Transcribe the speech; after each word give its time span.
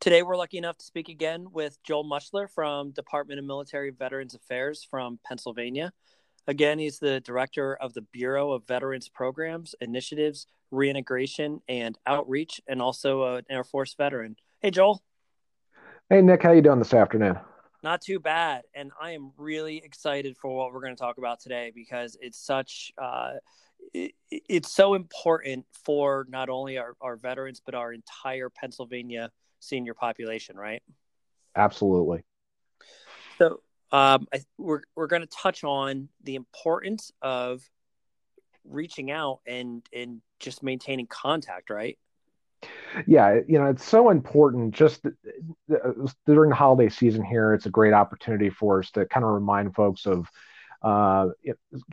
Today, 0.00 0.22
we're 0.22 0.36
lucky 0.36 0.58
enough 0.58 0.78
to 0.78 0.84
speak 0.84 1.08
again 1.08 1.48
with 1.50 1.82
Joel 1.82 2.04
Mutschler 2.04 2.48
from 2.48 2.92
Department 2.92 3.40
of 3.40 3.44
Military 3.44 3.90
Veterans 3.90 4.32
Affairs 4.32 4.86
from 4.88 5.18
Pennsylvania. 5.26 5.92
Again, 6.46 6.78
he's 6.78 7.00
the 7.00 7.18
director 7.18 7.74
of 7.74 7.94
the 7.94 8.02
Bureau 8.02 8.52
of 8.52 8.64
Veterans 8.64 9.08
Programs, 9.08 9.74
Initiatives, 9.80 10.46
Reintegration, 10.70 11.62
and 11.68 11.98
Outreach, 12.06 12.60
and 12.68 12.80
also 12.80 13.38
an 13.38 13.44
Air 13.50 13.64
Force 13.64 13.94
veteran. 13.94 14.36
Hey, 14.60 14.70
Joel. 14.70 15.02
Hey, 16.08 16.22
Nick. 16.22 16.44
How 16.44 16.52
you 16.52 16.62
doing 16.62 16.78
this 16.78 16.94
afternoon? 16.94 17.36
Not 17.82 18.00
too 18.00 18.20
bad, 18.20 18.62
and 18.76 18.92
I 19.02 19.10
am 19.10 19.32
really 19.36 19.78
excited 19.78 20.36
for 20.36 20.56
what 20.56 20.72
we're 20.72 20.80
going 20.80 20.94
to 20.94 21.00
talk 21.00 21.18
about 21.18 21.40
today 21.40 21.72
because 21.74 22.16
it's 22.20 22.38
such 22.38 22.92
uh, 22.98 23.32
it's 23.92 24.72
so 24.72 24.94
important 24.94 25.66
for 25.72 26.24
not 26.28 26.48
only 26.48 26.78
our, 26.78 26.94
our 27.00 27.16
veterans 27.16 27.60
but 27.64 27.74
our 27.74 27.92
entire 27.92 28.48
Pennsylvania 28.48 29.32
senior 29.60 29.94
population, 29.94 30.56
right? 30.56 30.82
Absolutely. 31.56 32.22
So 33.38 33.60
um, 33.92 34.26
I, 34.32 34.40
we're 34.58 34.82
we're 34.94 35.06
going 35.06 35.22
to 35.22 35.28
touch 35.28 35.64
on 35.64 36.08
the 36.22 36.34
importance 36.34 37.12
of 37.22 37.62
reaching 38.64 39.10
out 39.10 39.40
and 39.46 39.86
and 39.92 40.20
just 40.40 40.62
maintaining 40.62 41.06
contact, 41.06 41.70
right? 41.70 41.98
Yeah, 43.06 43.40
you 43.46 43.58
know, 43.58 43.66
it's 43.66 43.84
so 43.84 44.10
important. 44.10 44.74
Just 44.74 45.06
during 46.26 46.50
the 46.50 46.56
holiday 46.56 46.88
season 46.88 47.24
here, 47.24 47.54
it's 47.54 47.66
a 47.66 47.70
great 47.70 47.92
opportunity 47.92 48.50
for 48.50 48.80
us 48.80 48.90
to 48.92 49.06
kind 49.06 49.24
of 49.24 49.30
remind 49.30 49.74
folks 49.74 50.06
of 50.06 50.28
uh, 50.82 51.28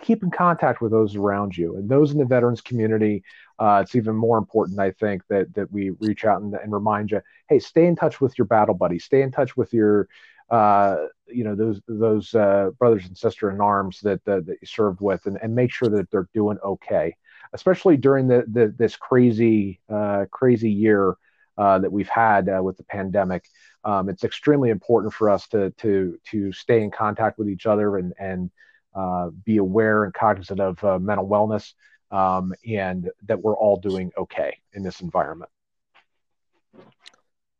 keep 0.01 0.23
in 0.23 0.31
contact 0.31 0.81
with 0.81 0.91
those 0.91 1.15
around 1.15 1.57
you 1.57 1.75
and 1.77 1.89
those 1.89 2.11
in 2.11 2.17
the 2.17 2.25
veterans 2.25 2.61
community. 2.61 3.23
Uh, 3.57 3.81
it's 3.83 3.95
even 3.95 4.15
more 4.15 4.37
important, 4.37 4.79
I 4.79 4.91
think, 4.91 5.23
that 5.29 5.53
that 5.53 5.71
we 5.71 5.91
reach 5.91 6.25
out 6.25 6.41
and, 6.41 6.53
and, 6.55 6.71
remind 6.71 7.11
you, 7.11 7.21
hey, 7.47 7.59
stay 7.59 7.85
in 7.85 7.95
touch 7.95 8.19
with 8.19 8.37
your 8.37 8.45
battle 8.45 8.75
buddy, 8.75 8.99
stay 8.99 9.21
in 9.21 9.31
touch 9.31 9.55
with 9.55 9.73
your, 9.73 10.09
uh, 10.49 10.97
you 11.27 11.43
know, 11.43 11.55
those 11.55 11.81
those 11.87 12.35
uh, 12.35 12.71
brothers 12.77 13.05
and 13.05 13.17
sisters 13.17 13.53
in 13.53 13.61
arms 13.61 13.99
that, 14.01 14.23
that, 14.25 14.45
you 14.47 14.57
served 14.65 14.99
with, 14.99 15.25
and, 15.25 15.37
and 15.41 15.55
make 15.55 15.71
sure 15.71 15.89
that 15.89 16.11
they're 16.11 16.27
doing 16.33 16.57
okay, 16.63 17.15
especially 17.53 17.95
during 17.95 18.27
the, 18.27 18.43
the 18.47 18.73
this 18.77 18.97
crazy 18.97 19.79
uh, 19.89 20.25
crazy 20.31 20.71
year 20.71 21.15
uh, 21.57 21.79
that 21.79 21.91
we've 21.91 22.09
had 22.09 22.47
with 22.61 22.75
the 22.75 22.83
pandemic. 22.83 23.45
Um, 23.85 24.09
it's 24.09 24.23
extremely 24.25 24.69
important 24.69 25.13
for 25.13 25.29
us 25.29 25.47
to 25.49 25.71
to 25.77 26.19
to 26.31 26.51
stay 26.51 26.83
in 26.83 26.91
contact 26.91 27.39
with 27.39 27.47
each 27.47 27.65
other 27.65 27.97
and 27.97 28.13
and 28.19 28.51
uh, 28.95 29.29
be 29.43 29.57
aware 29.57 30.05
and 30.05 30.13
cognizant 30.13 30.59
of 30.59 30.81
uh, 30.83 30.97
mental 30.97 31.27
wellness, 31.27 31.73
um, 32.11 32.53
and 32.67 33.09
that 33.23 33.41
we're 33.41 33.57
all 33.57 33.77
doing 33.77 34.11
okay 34.17 34.57
in 34.73 34.83
this 34.83 35.01
environment. 35.01 35.49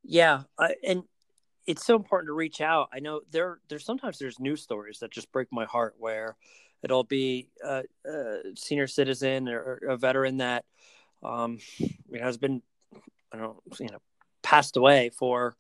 Yeah, 0.04 0.44
and 0.84 1.04
it's 1.66 1.86
so 1.86 1.96
important 1.96 2.30
to 2.30 2.34
reach 2.34 2.62
out. 2.62 2.90
I 2.94 3.00
know 3.00 3.22
there 3.32 3.60
there's 3.70 3.86
sometimes 3.86 4.20
there's 4.20 4.40
news 4.40 4.62
stories 4.62 5.00
that 5.00 5.12
just 5.12 5.32
break 5.32 5.48
my 5.52 5.66
heart 5.66 5.96
where 5.98 6.36
it'll 6.84 7.04
be 7.04 7.50
a, 7.64 7.84
a 8.06 8.38
senior 8.56 8.88
citizen 8.88 9.50
or 9.50 9.80
a 9.88 9.98
veteran 9.98 10.38
that 10.38 10.66
um, 11.24 11.58
you 11.80 12.20
know, 12.20 12.24
has 12.24 12.38
been 12.38 12.62
I 13.32 13.38
don't 13.38 13.58
you 13.80 13.88
know 13.88 14.00
passed 14.44 14.78
away 14.78 15.10
for 15.10 15.56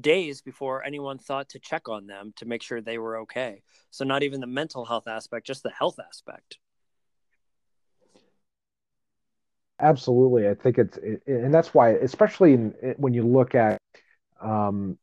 days 0.00 0.40
before 0.40 0.84
anyone 0.84 1.18
thought 1.18 1.48
to 1.50 1.58
check 1.58 1.88
on 1.88 2.06
them 2.06 2.32
to 2.36 2.46
make 2.46 2.62
sure 2.62 2.80
they 2.80 2.98
were 2.98 3.18
okay. 3.18 3.62
So 3.90 4.04
not 4.04 4.22
even 4.22 4.40
the 4.40 4.46
mental 4.46 4.84
health 4.84 5.08
aspect, 5.08 5.46
just 5.46 5.64
the 5.64 5.70
health 5.70 5.98
aspect. 5.98 6.58
Absolutely, 9.80 10.48
I 10.48 10.54
think 10.54 10.78
it's, 10.78 10.96
it, 10.98 11.22
and 11.26 11.54
that's 11.54 11.72
why, 11.72 11.90
especially 11.90 12.54
in, 12.54 12.74
when 12.96 13.14
you 13.14 13.24
look 13.24 13.54
at 13.54 13.80
um, 14.40 14.98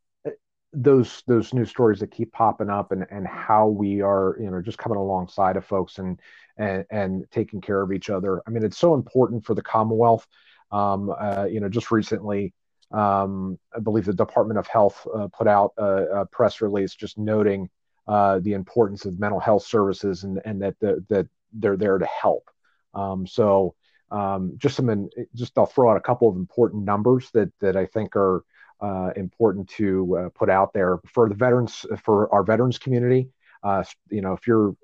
those 0.73 1.23
those 1.27 1.53
news 1.53 1.69
stories 1.69 1.99
that 1.99 2.11
keep 2.11 2.31
popping 2.33 2.69
up, 2.69 2.91
and 2.91 3.05
and 3.09 3.25
how 3.25 3.67
we 3.67 4.01
are, 4.01 4.35
you 4.39 4.51
know, 4.51 4.61
just 4.61 4.77
coming 4.77 4.97
alongside 4.97 5.55
of 5.55 5.65
folks 5.65 5.97
and 5.97 6.19
and 6.57 6.85
and 6.89 7.25
taking 7.31 7.61
care 7.61 7.81
of 7.81 7.93
each 7.93 8.09
other. 8.09 8.41
I 8.45 8.49
mean, 8.49 8.63
it's 8.63 8.77
so 8.77 8.93
important 8.93 9.45
for 9.45 9.53
the 9.53 9.61
Commonwealth. 9.61 10.27
Um, 10.71 11.13
uh, 11.17 11.45
you 11.49 11.61
know, 11.61 11.69
just 11.69 11.91
recently, 11.91 12.53
um, 12.91 13.57
I 13.75 13.79
believe 13.79 14.05
the 14.05 14.13
Department 14.13 14.59
of 14.59 14.67
Health 14.67 15.07
uh, 15.13 15.27
put 15.31 15.47
out 15.47 15.73
a, 15.77 16.21
a, 16.21 16.25
press 16.25 16.59
release 16.59 16.95
just 16.95 17.17
noting 17.17 17.69
uh, 18.07 18.39
the 18.39 18.53
importance 18.53 19.05
of 19.05 19.19
mental 19.19 19.39
health 19.39 19.65
services 19.65 20.23
and, 20.23 20.41
and 20.43 20.61
that 20.61 20.75
the, 20.79 21.05
that 21.09 21.27
they're 21.53 21.77
there 21.77 21.97
to 21.97 22.05
help. 22.05 22.49
Um, 22.93 23.27
so 23.27 23.75
um, 24.11 24.53
just 24.57 24.75
some 24.75 25.09
just 25.33 25.57
I'll 25.57 25.65
throw 25.65 25.91
out 25.91 25.97
a 25.97 26.01
couple 26.01 26.29
of 26.29 26.35
important 26.35 26.83
numbers 26.83 27.29
that 27.31 27.51
that 27.59 27.75
I 27.75 27.85
think 27.85 28.15
are 28.15 28.43
uh, 28.81 29.11
important 29.15 29.69
to 29.69 30.17
uh, 30.17 30.29
put 30.29 30.49
out 30.49 30.73
there 30.73 30.99
for 31.07 31.29
the 31.29 31.35
veterans 31.35 31.85
for 32.03 32.33
our 32.33 32.43
veterans 32.43 32.77
community. 32.77 33.29
Uh, 33.63 33.83
you 34.09 34.21
know, 34.21 34.33
if 34.33 34.45
you're 34.47 34.75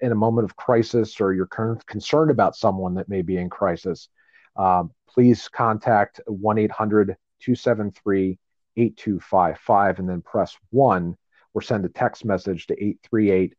in 0.00 0.12
a 0.12 0.16
moment 0.16 0.44
of 0.44 0.56
crisis 0.56 1.20
or 1.20 1.32
you're 1.32 1.48
concerned 1.86 2.30
about 2.30 2.56
someone 2.56 2.94
that 2.94 3.08
may 3.08 3.22
be 3.22 3.36
in 3.36 3.50
crisis, 3.50 4.08
um, 4.56 4.90
please 5.08 5.48
contact 5.48 6.20
1 6.26 6.58
800 6.58 7.16
273 7.40 8.38
8255 8.76 9.98
and 9.98 10.08
then 10.08 10.22
press 10.22 10.56
1 10.70 11.16
or 11.54 11.62
send 11.62 11.84
a 11.84 11.88
text 11.88 12.24
message 12.24 12.66
to 12.66 12.74
838 12.74 13.54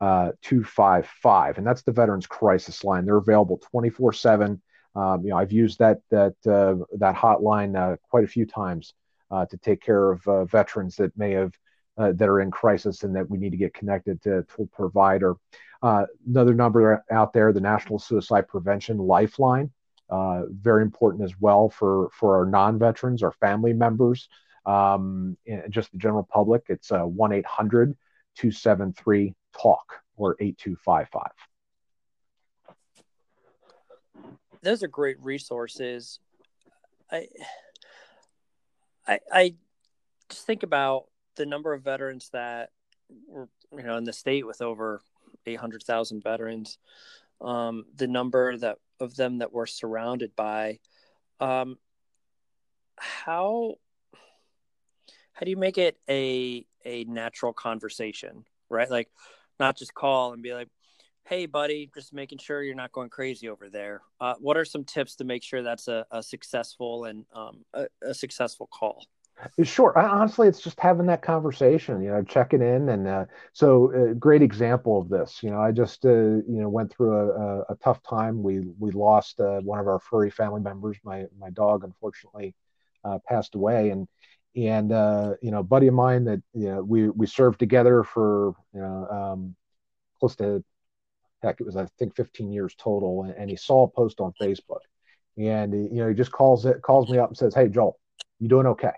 uh, 0.00 0.32
255 0.42 1.58
and 1.58 1.66
that's 1.66 1.82
the 1.82 1.92
veterans 1.92 2.26
crisis 2.26 2.84
line. 2.84 3.04
They're 3.04 3.16
available 3.16 3.58
24 3.70 4.12
7 4.12 4.60
um, 4.96 5.22
you 5.22 5.30
know 5.30 5.36
i've 5.36 5.52
used 5.52 5.78
that 5.78 6.00
that 6.10 6.34
uh, 6.46 6.74
that 6.98 7.14
hotline 7.14 7.76
uh, 7.76 7.96
quite 8.08 8.24
a 8.24 8.28
few 8.28 8.46
times 8.46 8.94
uh, 9.30 9.46
to 9.46 9.56
take 9.56 9.80
care 9.80 10.10
of 10.10 10.26
uh, 10.26 10.44
veterans 10.44 10.96
that 10.96 11.16
may 11.16 11.32
have 11.32 11.52
that 11.96 12.30
are 12.30 12.40
in 12.40 12.50
crisis 12.50 13.02
and 13.02 13.14
that 13.14 13.28
we 13.28 13.36
need 13.36 13.50
to 13.50 13.58
get 13.58 13.74
connected 13.74 14.22
to, 14.22 14.42
to 14.44 14.62
a 14.62 14.66
provider. 14.68 15.34
Another 15.82 16.54
number 16.54 17.04
out 17.10 17.34
there 17.34 17.52
the 17.52 17.60
national 17.60 17.98
suicide 17.98 18.48
prevention 18.48 18.96
lifeline 18.96 19.70
very 20.10 20.82
important 20.82 21.22
as 21.24 21.38
well 21.38 21.68
for 21.68 22.08
for 22.12 22.36
our 22.38 22.46
non-veterans, 22.46 23.22
our 23.22 23.32
family 23.32 23.74
members, 23.74 24.30
um, 24.64 25.36
just 25.68 25.92
the 25.92 25.98
general 25.98 26.22
public. 26.22 26.64
It's 26.68 26.90
uh, 26.90 27.02
one 27.02 27.32
800 27.32 27.94
273 28.36 29.34
talk 29.58 30.02
or 30.16 30.36
8255. 30.40 31.30
Those 34.62 34.82
are 34.82 34.88
great 34.88 35.16
resources. 35.22 36.20
I, 37.10 37.28
I, 39.06 39.20
I 39.32 39.54
just 40.28 40.46
think 40.46 40.62
about 40.62 41.04
the 41.36 41.46
number 41.46 41.72
of 41.72 41.82
veterans 41.82 42.28
that 42.32 42.70
were, 43.26 43.48
you 43.76 43.82
know, 43.82 43.96
in 43.96 44.04
the 44.04 44.12
state 44.12 44.46
with 44.46 44.60
over 44.60 45.00
800,000 45.46 46.22
veterans, 46.22 46.78
um, 47.40 47.86
the 47.96 48.06
number 48.06 48.56
that 48.58 48.78
of 49.00 49.16
them 49.16 49.38
that 49.38 49.52
we're 49.52 49.66
surrounded 49.66 50.36
by 50.36 50.78
um, 51.40 51.78
how 52.96 53.76
how 55.32 55.44
do 55.44 55.50
you 55.50 55.56
make 55.56 55.78
it 55.78 55.98
a 56.08 56.66
a 56.84 57.04
natural 57.04 57.52
conversation 57.52 58.44
right 58.68 58.90
like 58.90 59.08
not 59.60 59.76
just 59.76 59.94
call 59.94 60.32
and 60.32 60.42
be 60.42 60.52
like 60.52 60.68
hey 61.24 61.46
buddy 61.46 61.90
just 61.94 62.12
making 62.12 62.38
sure 62.38 62.62
you're 62.62 62.74
not 62.74 62.90
going 62.92 63.08
crazy 63.08 63.48
over 63.48 63.68
there 63.68 64.00
uh, 64.20 64.34
what 64.40 64.56
are 64.56 64.64
some 64.64 64.82
tips 64.82 65.14
to 65.14 65.24
make 65.24 65.42
sure 65.42 65.62
that's 65.62 65.86
a, 65.86 66.04
a 66.10 66.22
successful 66.22 67.04
and 67.04 67.24
um, 67.32 67.64
a, 67.74 67.86
a 68.02 68.14
successful 68.14 68.68
call 68.72 69.04
Sure. 69.62 69.98
Honestly, 69.98 70.48
it's 70.48 70.60
just 70.60 70.78
having 70.80 71.06
that 71.06 71.22
conversation, 71.22 72.02
you 72.02 72.10
know, 72.10 72.22
checking 72.22 72.62
in. 72.62 72.88
And 72.90 73.08
uh, 73.08 73.24
so, 73.52 73.90
a 73.92 74.10
uh, 74.10 74.14
great 74.14 74.42
example 74.42 75.00
of 75.00 75.08
this, 75.08 75.42
you 75.42 75.50
know, 75.50 75.60
I 75.60 75.72
just, 75.72 76.04
uh, 76.04 76.10
you 76.10 76.44
know, 76.46 76.68
went 76.68 76.92
through 76.92 77.14
a, 77.14 77.60
a, 77.72 77.76
tough 77.82 78.02
time. 78.02 78.42
We 78.42 78.60
we 78.78 78.90
lost 78.90 79.40
uh, 79.40 79.60
one 79.60 79.78
of 79.78 79.88
our 79.88 79.98
furry 79.98 80.30
family 80.30 80.60
members. 80.60 80.98
My 81.04 81.24
my 81.38 81.50
dog, 81.50 81.84
unfortunately, 81.84 82.54
passed 83.28 83.54
away. 83.54 83.90
And 83.90 84.06
and 84.56 84.92
uh, 84.92 85.34
you 85.42 85.50
know, 85.50 85.62
buddy 85.62 85.86
of 85.86 85.94
mine 85.94 86.24
that 86.24 86.42
you 86.54 86.68
know 86.68 86.82
we 86.82 87.08
we 87.08 87.26
served 87.26 87.58
together 87.58 88.02
for 88.02 88.54
you 88.74 88.80
know 88.80 89.06
um, 89.08 89.56
close 90.18 90.36
to 90.36 90.64
heck, 91.42 91.60
it 91.60 91.64
was 91.64 91.76
I 91.76 91.86
think 91.98 92.16
15 92.16 92.52
years 92.52 92.74
total. 92.78 93.24
And, 93.24 93.34
and 93.34 93.50
he 93.50 93.56
saw 93.56 93.84
a 93.84 93.88
post 93.88 94.20
on 94.20 94.32
Facebook, 94.40 94.80
and 95.38 95.72
he, 95.72 95.80
you 95.80 96.02
know, 96.02 96.08
he 96.08 96.14
just 96.14 96.32
calls 96.32 96.66
it 96.66 96.82
calls 96.82 97.08
me 97.10 97.18
up 97.18 97.28
and 97.28 97.36
says, 97.36 97.54
"Hey, 97.54 97.68
Joel, 97.68 97.98
you 98.38 98.48
doing 98.48 98.66
okay?" 98.66 98.92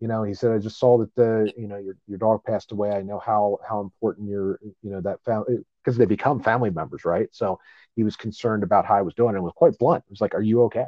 you 0.00 0.08
know 0.08 0.22
he 0.22 0.34
said 0.34 0.52
i 0.52 0.58
just 0.58 0.78
saw 0.78 0.98
that 0.98 1.14
the 1.14 1.52
you 1.56 1.66
know 1.66 1.76
your, 1.76 1.96
your 2.06 2.18
dog 2.18 2.42
passed 2.44 2.72
away 2.72 2.90
i 2.90 3.02
know 3.02 3.18
how 3.18 3.58
how 3.66 3.80
important 3.80 4.28
your 4.28 4.58
you 4.82 4.90
know 4.90 5.00
that 5.00 5.22
family 5.24 5.58
because 5.82 5.96
they 5.96 6.04
become 6.04 6.42
family 6.42 6.70
members 6.70 7.04
right 7.04 7.28
so 7.32 7.58
he 7.94 8.04
was 8.04 8.16
concerned 8.16 8.62
about 8.62 8.84
how 8.84 8.94
i 8.94 9.02
was 9.02 9.14
doing 9.14 9.34
and 9.34 9.44
was 9.44 9.52
quite 9.56 9.76
blunt 9.78 10.04
it 10.06 10.10
was 10.10 10.20
like 10.20 10.34
are 10.34 10.42
you 10.42 10.62
okay 10.64 10.86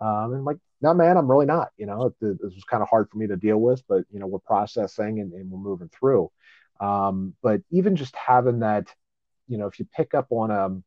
um, 0.00 0.32
and 0.32 0.44
like 0.44 0.58
no 0.80 0.94
man 0.94 1.16
i'm 1.16 1.30
really 1.30 1.46
not 1.46 1.70
you 1.76 1.86
know 1.86 2.14
this 2.20 2.38
was 2.40 2.64
kind 2.64 2.82
of 2.82 2.88
hard 2.88 3.08
for 3.10 3.18
me 3.18 3.26
to 3.26 3.36
deal 3.36 3.58
with 3.58 3.82
but 3.88 4.04
you 4.10 4.18
know 4.18 4.26
we're 4.26 4.38
processing 4.38 5.20
and, 5.20 5.32
and 5.32 5.50
we're 5.50 5.58
moving 5.58 5.88
through. 5.88 6.30
Um, 6.80 7.34
but 7.42 7.60
even 7.70 7.96
just 7.96 8.14
having 8.14 8.60
that 8.60 8.86
you 9.48 9.58
know 9.58 9.66
if 9.66 9.78
you 9.78 9.86
pick 9.94 10.14
up 10.14 10.26
on 10.30 10.50
a 10.50 10.66
um, 10.66 10.84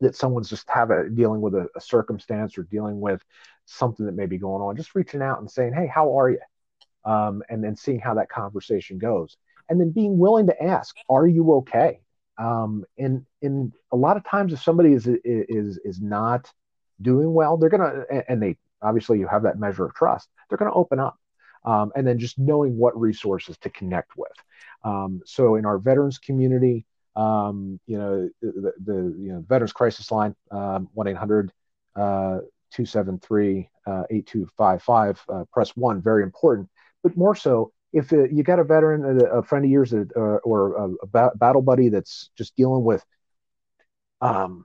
that 0.00 0.14
someone's 0.14 0.48
just 0.48 0.68
have 0.70 0.90
a 0.90 1.08
dealing 1.08 1.40
with 1.40 1.54
a, 1.54 1.68
a 1.76 1.80
circumstance 1.80 2.56
or 2.56 2.62
dealing 2.64 3.00
with 3.00 3.22
something 3.64 4.06
that 4.06 4.14
may 4.14 4.26
be 4.26 4.38
going 4.38 4.62
on 4.62 4.76
just 4.76 4.94
reaching 4.94 5.22
out 5.22 5.40
and 5.40 5.50
saying 5.50 5.72
hey 5.72 5.86
how 5.86 6.18
are 6.18 6.30
you? 6.30 6.40
Um, 7.04 7.42
and 7.48 7.62
then 7.62 7.76
seeing 7.76 8.00
how 8.00 8.14
that 8.14 8.28
conversation 8.28 8.98
goes, 8.98 9.36
and 9.68 9.80
then 9.80 9.90
being 9.90 10.18
willing 10.18 10.46
to 10.48 10.62
ask, 10.62 10.96
"Are 11.08 11.26
you 11.26 11.54
okay?" 11.54 12.00
Um, 12.36 12.84
and 12.98 13.24
in 13.40 13.72
a 13.92 13.96
lot 13.96 14.16
of 14.16 14.24
times, 14.24 14.52
if 14.52 14.62
somebody 14.62 14.92
is 14.92 15.06
is 15.06 15.78
is 15.84 16.00
not 16.00 16.52
doing 17.00 17.32
well, 17.32 17.56
they're 17.56 17.70
gonna 17.70 18.04
and 18.28 18.42
they 18.42 18.56
obviously 18.82 19.18
you 19.18 19.26
have 19.26 19.42
that 19.42 19.58
measure 19.58 19.84
of 19.84 19.94
trust. 19.94 20.28
They're 20.48 20.58
gonna 20.58 20.74
open 20.74 20.98
up, 20.98 21.16
um, 21.64 21.92
and 21.96 22.06
then 22.06 22.18
just 22.18 22.38
knowing 22.38 22.76
what 22.76 22.98
resources 22.98 23.56
to 23.58 23.70
connect 23.70 24.16
with. 24.16 24.32
Um, 24.84 25.22
so 25.24 25.56
in 25.56 25.66
our 25.66 25.78
veterans 25.78 26.18
community, 26.18 26.84
um, 27.16 27.80
you 27.86 27.98
know 27.98 28.28
the, 28.40 28.72
the, 28.84 28.94
you 29.18 29.32
know 29.32 29.44
Veterans 29.48 29.72
Crisis 29.72 30.10
Line 30.10 30.34
um, 30.50 30.88
one 30.94 31.08
eight 31.08 31.16
hundred. 31.16 31.52
Uh, 31.96 32.40
273 32.70 33.70
uh, 33.86 34.02
8255 34.10 35.24
uh, 35.30 35.44
press 35.50 35.70
one 35.70 36.02
very 36.02 36.22
important 36.22 36.68
but 37.02 37.16
more 37.16 37.34
so 37.34 37.72
if 37.92 38.12
uh, 38.12 38.24
you 38.24 38.42
got 38.42 38.58
a 38.58 38.64
veteran, 38.64 39.20
a, 39.20 39.38
a 39.38 39.42
friend 39.42 39.64
of 39.64 39.70
yours, 39.70 39.90
that, 39.90 40.10
uh, 40.16 40.38
or 40.44 40.74
a, 40.76 40.90
a 41.02 41.06
ba- 41.06 41.32
battle 41.36 41.62
buddy 41.62 41.88
that's 41.88 42.30
just 42.36 42.54
dealing 42.56 42.84
with 42.84 43.04
um, 44.20 44.64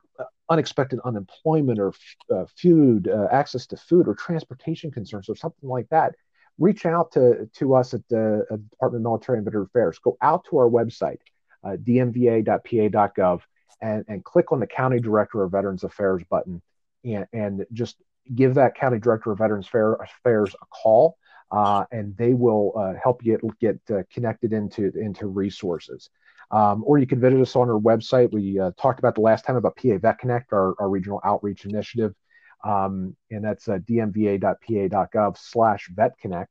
unexpected 0.49 0.99
unemployment 1.05 1.79
or 1.79 1.93
uh, 2.33 2.45
food 2.57 3.07
uh, 3.07 3.27
access 3.31 3.65
to 3.67 3.77
food 3.77 4.07
or 4.07 4.15
transportation 4.15 4.91
concerns 4.91 5.29
or 5.29 5.35
something 5.35 5.69
like 5.69 5.87
that, 5.89 6.15
reach 6.59 6.85
out 6.85 7.11
to 7.11 7.49
to 7.53 7.75
us 7.75 7.93
at 7.93 8.07
the 8.09 8.45
Department 8.71 9.01
of 9.01 9.03
Military 9.03 9.37
and 9.37 9.45
Veteran 9.45 9.65
Affairs. 9.65 9.99
Go 9.99 10.17
out 10.21 10.45
to 10.49 10.57
our 10.57 10.69
website, 10.69 11.19
uh, 11.63 11.77
dmva.pa.gov, 11.83 13.41
and 13.81 14.05
and 14.07 14.23
click 14.23 14.51
on 14.51 14.59
the 14.59 14.67
County 14.67 14.99
Director 14.99 15.43
of 15.43 15.51
Veterans 15.51 15.83
Affairs 15.83 16.23
button, 16.29 16.61
and 17.03 17.25
and 17.33 17.65
just 17.73 17.97
give 18.33 18.55
that 18.55 18.75
County 18.75 18.99
Director 18.99 19.31
of 19.31 19.39
Veterans 19.39 19.67
Affairs 19.67 20.55
a 20.61 20.65
call 20.67 21.17
uh, 21.53 21.85
and 21.91 22.17
they 22.17 22.33
will 22.33 22.73
uh, 22.75 22.93
help 23.01 23.23
you 23.23 23.37
get, 23.59 23.59
get 23.87 23.95
uh, 23.95 24.01
connected 24.11 24.53
into 24.53 24.91
into 24.97 25.27
resources. 25.27 26.09
Um, 26.53 26.83
or 26.85 26.99
you 26.99 27.07
can 27.07 27.19
visit 27.19 27.41
us 27.41 27.55
on 27.55 27.69
our 27.69 27.79
website. 27.79 28.31
We 28.31 28.59
uh, 28.59 28.71
talked 28.79 28.99
about 28.99 29.15
the 29.15 29.21
last 29.21 29.43
time 29.43 29.55
about 29.55 29.75
PA 29.75 29.97
Vet 29.97 30.19
Connect, 30.19 30.53
our, 30.53 30.75
our 30.79 30.87
regional 30.87 31.19
outreach 31.23 31.65
initiative, 31.65 32.13
um, 32.63 33.15
and 33.31 33.43
that's 33.43 33.67
uh, 33.67 33.79
dmva.pa.gov 33.79 35.37
slash 35.37 35.89
vetconnect, 35.95 36.47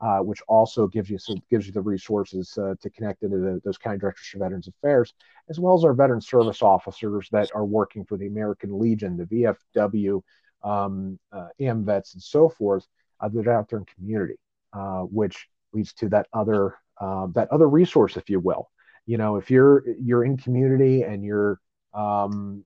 uh, 0.00 0.18
which 0.18 0.42
also 0.48 0.88
gives 0.88 1.08
you 1.08 1.18
some, 1.18 1.36
gives 1.50 1.66
you 1.66 1.72
the 1.72 1.80
resources 1.80 2.50
to 2.50 2.90
connect 2.90 3.22
into 3.22 3.38
the, 3.38 3.60
those 3.64 3.78
county 3.78 3.98
directors 3.98 4.26
for 4.26 4.38
Veterans 4.38 4.66
Affairs, 4.66 5.14
as 5.48 5.60
well 5.60 5.78
as 5.78 5.84
our 5.84 5.94
veteran 5.94 6.20
service 6.20 6.60
officers 6.60 7.28
that 7.30 7.50
are 7.54 7.64
working 7.64 8.04
for 8.04 8.18
the 8.18 8.26
American 8.26 8.76
Legion, 8.76 9.16
the 9.16 9.54
VFW, 9.76 10.20
um, 10.64 11.16
AMVETS, 11.60 12.14
and 12.14 12.22
so 12.22 12.48
forth 12.48 12.86
uh, 13.20 13.28
that 13.28 13.46
are 13.46 13.52
out 13.52 13.68
there 13.68 13.78
in 13.78 13.84
community. 13.84 14.34
Uh, 14.74 15.02
which 15.02 15.46
leads 15.72 15.92
to 15.92 16.08
that 16.08 16.26
other 16.32 16.74
uh, 17.00 17.28
that 17.28 17.48
other 17.52 17.68
resource, 17.68 18.16
if 18.16 18.28
you 18.28 18.40
will. 18.40 18.68
You 19.06 19.18
know, 19.18 19.36
if 19.36 19.50
you're 19.50 19.84
you're 20.00 20.24
in 20.24 20.36
community 20.36 21.02
and 21.02 21.24
you're 21.24 21.60
um, 21.92 22.64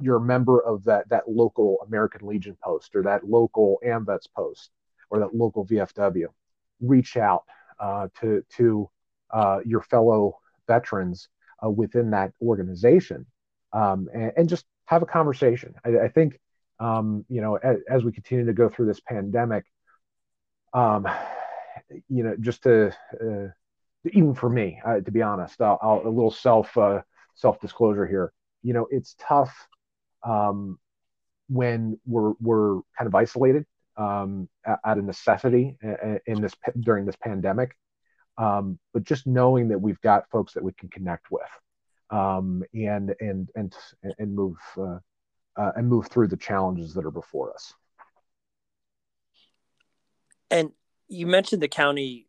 you're 0.00 0.16
a 0.16 0.20
member 0.20 0.60
of 0.60 0.84
that 0.84 1.08
that 1.08 1.28
local 1.28 1.78
American 1.86 2.26
Legion 2.26 2.56
post 2.62 2.94
or 2.94 3.02
that 3.02 3.24
local 3.28 3.80
AMVETS 3.84 4.28
post 4.34 4.70
or 5.10 5.18
that 5.20 5.34
local 5.34 5.66
VFW, 5.66 6.26
reach 6.80 7.16
out 7.16 7.44
uh, 7.80 8.08
to 8.20 8.44
to 8.56 8.88
uh, 9.32 9.60
your 9.64 9.82
fellow 9.82 10.38
veterans 10.66 11.28
uh, 11.64 11.70
within 11.70 12.10
that 12.10 12.32
organization 12.40 13.26
um, 13.72 14.08
and, 14.12 14.32
and, 14.36 14.48
just 14.48 14.66
have 14.84 15.02
a 15.02 15.06
conversation. 15.06 15.74
I, 15.84 16.04
I 16.04 16.08
think 16.08 16.38
um, 16.80 17.24
you 17.28 17.40
know 17.40 17.56
as, 17.56 17.78
as, 17.88 18.04
we 18.04 18.12
continue 18.12 18.46
to 18.46 18.52
go 18.52 18.68
through 18.68 18.86
this 18.86 19.00
pandemic. 19.00 19.64
Um, 20.74 21.06
you 22.08 22.22
know, 22.22 22.36
just 22.40 22.62
to 22.62 22.94
uh, 23.20 23.48
even 24.04 24.34
for 24.34 24.48
me, 24.48 24.80
uh, 24.84 25.00
to 25.00 25.10
be 25.10 25.22
honest, 25.22 25.60
I'll, 25.60 25.78
I'll, 25.82 26.02
a 26.04 26.08
little 26.08 26.30
self 26.30 26.76
uh, 26.76 27.02
self 27.34 27.60
disclosure 27.60 28.06
here. 28.06 28.32
You 28.62 28.74
know, 28.74 28.86
it's 28.90 29.14
tough 29.18 29.68
um, 30.22 30.78
when 31.48 31.98
we're 32.06 32.32
we're 32.40 32.80
kind 32.96 33.06
of 33.06 33.14
isolated 33.14 33.66
um, 33.96 34.48
out 34.66 34.98
of 34.98 35.04
necessity 35.04 35.76
in 36.26 36.40
this 36.40 36.54
during 36.80 37.06
this 37.06 37.16
pandemic. 37.16 37.76
Um, 38.38 38.78
but 38.94 39.04
just 39.04 39.26
knowing 39.26 39.68
that 39.68 39.78
we've 39.78 40.00
got 40.00 40.30
folks 40.30 40.54
that 40.54 40.64
we 40.64 40.72
can 40.72 40.88
connect 40.88 41.30
with 41.30 41.42
um, 42.12 42.62
and 42.74 43.14
and 43.20 43.48
and 43.54 43.74
and 44.18 44.34
move 44.34 44.56
uh, 44.78 44.98
uh, 45.56 45.72
and 45.76 45.88
move 45.88 46.08
through 46.08 46.28
the 46.28 46.36
challenges 46.36 46.94
that 46.94 47.04
are 47.04 47.10
before 47.10 47.52
us. 47.52 47.74
And 50.50 50.72
you 51.08 51.26
mentioned 51.26 51.62
the 51.62 51.68
county 51.68 52.26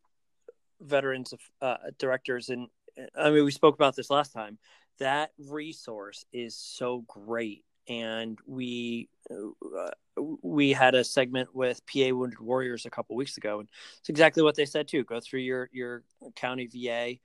veterans 0.83 1.33
uh, 1.61 1.77
directors, 1.97 2.49
and 2.49 2.67
I 3.17 3.31
mean 3.31 3.45
we 3.45 3.51
spoke 3.51 3.75
about 3.75 3.95
this 3.95 4.09
last 4.09 4.33
time. 4.33 4.57
That 4.99 5.31
resource 5.37 6.25
is 6.31 6.55
so 6.55 7.03
great, 7.07 7.63
and 7.87 8.37
we 8.45 9.09
uh, 9.31 9.91
we 10.41 10.71
had 10.71 10.95
a 10.95 11.03
segment 11.03 11.55
with 11.55 11.81
PA 11.85 12.09
Wounded 12.13 12.39
Warriors 12.39 12.85
a 12.85 12.89
couple 12.89 13.15
weeks 13.15 13.37
ago, 13.37 13.59
and 13.59 13.69
it's 13.99 14.09
exactly 14.09 14.43
what 14.43 14.55
they 14.55 14.65
said 14.65 14.87
too. 14.87 15.03
Go 15.03 15.19
through 15.19 15.41
your 15.41 15.69
your 15.71 16.03
county 16.35 16.67
VA. 16.67 17.15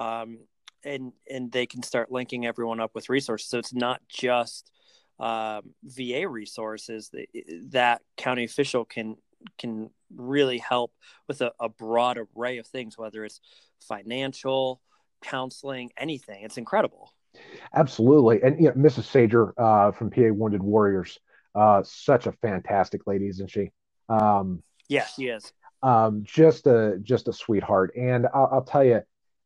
Um, 0.00 0.38
and 0.84 1.12
and 1.28 1.50
they 1.50 1.66
can 1.66 1.82
start 1.82 2.12
linking 2.12 2.46
everyone 2.46 2.80
up 2.80 2.94
with 2.94 3.08
resources. 3.08 3.48
So 3.48 3.58
it's 3.58 3.74
not 3.74 4.00
just 4.08 4.70
um, 5.18 5.74
VA 5.82 6.28
resources 6.28 7.10
that 7.10 7.26
that 7.70 8.02
county 8.16 8.44
official 8.44 8.84
can 8.84 9.16
can 9.58 9.90
really 10.14 10.58
help 10.58 10.92
with 11.26 11.40
a, 11.40 11.52
a 11.60 11.68
broad 11.68 12.18
array 12.36 12.58
of 12.58 12.66
things, 12.66 12.96
whether 12.96 13.24
it's 13.24 13.40
financial, 13.80 14.80
counseling, 15.22 15.90
anything. 15.96 16.44
It's 16.44 16.58
incredible. 16.58 17.12
Absolutely. 17.74 18.42
And 18.42 18.60
you 18.60 18.68
know, 18.68 18.72
Mrs. 18.72 19.04
Sager 19.04 19.54
uh, 19.60 19.92
from 19.92 20.10
PA 20.10 20.30
Wounded 20.32 20.62
Warriors, 20.62 21.18
uh, 21.54 21.82
such 21.84 22.26
a 22.26 22.32
fantastic 22.32 23.06
lady, 23.06 23.28
isn't 23.28 23.50
she? 23.50 23.70
Um, 24.08 24.62
yes, 24.88 25.14
she 25.14 25.26
is. 25.26 25.52
Um, 25.82 26.24
just 26.24 26.66
a 26.66 26.98
just 27.02 27.28
a 27.28 27.32
sweetheart. 27.32 27.92
And 27.96 28.26
I'll, 28.34 28.48
I'll 28.52 28.64
tell 28.64 28.84
you, 28.84 29.02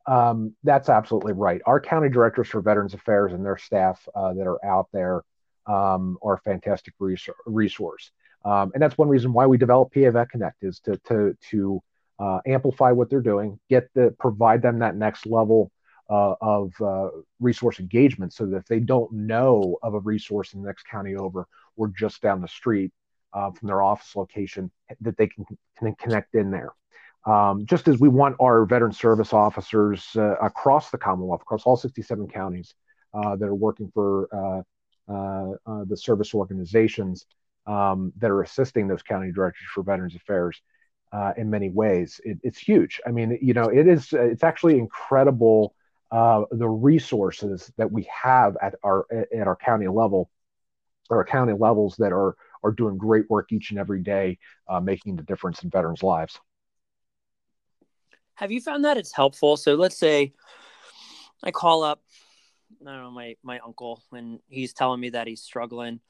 um, 0.07 0.55
that's 0.63 0.89
absolutely 0.89 1.33
right. 1.33 1.61
Our 1.67 1.81
county 1.81 2.09
directors 2.09 2.49
for 2.49 2.61
Veterans 2.61 2.95
Affairs 2.95 3.33
and 3.33 3.45
their 3.45 3.59
staff 3.59 4.07
uh, 4.15 4.33
that 4.35 4.47
are 4.47 4.65
out 4.65 4.89
there 4.93 5.23
um, 5.67 6.19
are 6.23 6.35
a 6.35 6.41
fantastic 6.41 6.95
resource. 7.47 8.11
Um, 8.45 8.73
and 8.75 8.83
that's 8.83 8.99
one 8.99 9.09
reason 9.09 9.33
why 9.33 9.47
we 9.47 9.57
developed 9.57 9.95
PA 9.95 10.11
Vet 10.11 10.31
Connect 10.31 10.63
is 10.63 10.81
to 10.81 10.97
to 11.09 11.37
to 11.51 11.83
uh, 12.19 12.41
amplify 12.47 12.93
what 12.93 13.11
they're 13.11 13.21
doing, 13.21 13.59
get 13.69 13.89
the 13.95 14.15
provide 14.19 14.63
them 14.63 14.81
that 14.81 14.97
next 14.97 15.27
level 15.27 15.71
uh, 16.11 16.35
of 16.41 16.73
uh, 16.81 17.09
resource 17.41 17.81
engagement, 17.81 18.33
so 18.33 18.47
that 18.47 18.57
if 18.57 18.67
they 18.67 18.81
don't 18.81 19.13
know 19.13 19.77
of 19.83 19.95
a 19.95 20.01
resource 20.01 20.55
in 20.55 20.63
the 20.63 20.67
next 20.67 20.85
county 20.85 21.17
over 21.17 21.47
or 21.77 21.89
just 21.89 22.21
down 22.21 22.41
the 22.41 22.49
street 22.49 22.93
uh, 23.33 23.51
from 23.51 23.69
their 23.69 23.83
office 23.83 24.15
location, 24.15 24.71
that 25.01 25.17
they 25.17 25.27
can, 25.27 25.45
can 25.79 25.95
connect 25.95 26.35
in 26.35 26.51
there. 26.51 26.73
Um, 27.25 27.65
just 27.67 27.87
as 27.87 27.99
we 27.99 28.09
want 28.09 28.37
our 28.41 28.65
veteran 28.67 28.93
service 28.93 29.33
officers 29.33 30.09
uh, 30.17 30.35
across 30.43 30.91
the 30.91 30.99
Commonwealth, 30.99 31.43
across 31.43 31.63
all 31.65 31.77
67 31.77 32.29
counties 32.29 32.75
uh, 33.15 33.37
that 33.37 33.47
are 33.47 33.55
working 33.55 33.91
for 33.95 34.29
the 35.09 35.97
service 35.97 36.35
organizations 36.35 37.27
um, 37.67 38.13
that 38.19 38.31
are 38.31 38.43
assisting 38.43 38.89
those 38.89 39.03
county 39.03 39.33
directors 39.33 39.67
for 39.75 39.83
Veterans 39.83 40.15
Affairs 40.15 40.61
uh, 41.13 41.33
in 41.37 41.51
many 41.51 41.71
ways. 41.71 42.21
It, 42.25 42.39
it's 42.43 42.59
huge. 42.59 43.01
I 43.07 43.11
mean, 43.11 43.39
you 43.41 43.55
know, 43.55 43.69
it 43.69 43.87
is. 43.87 44.13
It's 44.13 44.43
actually 44.43 44.79
incredible 44.79 45.75
uh, 46.11 46.45
the 46.51 46.69
resources 46.69 47.73
that 47.77 47.91
we 47.91 48.09
have 48.23 48.57
at 48.61 48.75
our 48.83 49.07
at 49.13 49.47
our 49.47 49.57
county 49.57 49.89
level, 49.89 50.31
or 51.11 51.25
county 51.25 51.55
levels 51.55 51.97
that 51.99 52.13
are 52.13 52.37
are 52.65 52.73
doing 52.73 52.97
great 52.97 53.29
work 53.29 53.53
each 53.53 53.71
and 53.71 53.79
every 53.79 54.03
day, 54.03 54.39
uh, 54.69 54.81
making 54.81 55.17
the 55.17 55.23
difference 55.23 55.63
in 55.63 55.71
veterans' 55.71 56.03
lives. 56.03 56.39
Have 58.35 58.51
you 58.51 58.61
found 58.61 58.85
that 58.85 58.97
it's 58.97 59.13
helpful? 59.13 59.57
So 59.57 59.75
let's 59.75 59.99
say 59.99 60.33
I 61.45 61.51
call 61.51 61.83
up, 61.83 62.03
I 62.81 62.91
don't 62.91 63.03
know, 63.03 63.11
my 63.11 63.37
my 63.43 63.59
uncle, 63.61 64.03
and 64.13 64.41
he's 64.49 64.73
telling 64.73 65.01
me 65.01 65.11
that 65.11 65.27
he's 65.27 65.43
struggling 65.43 66.01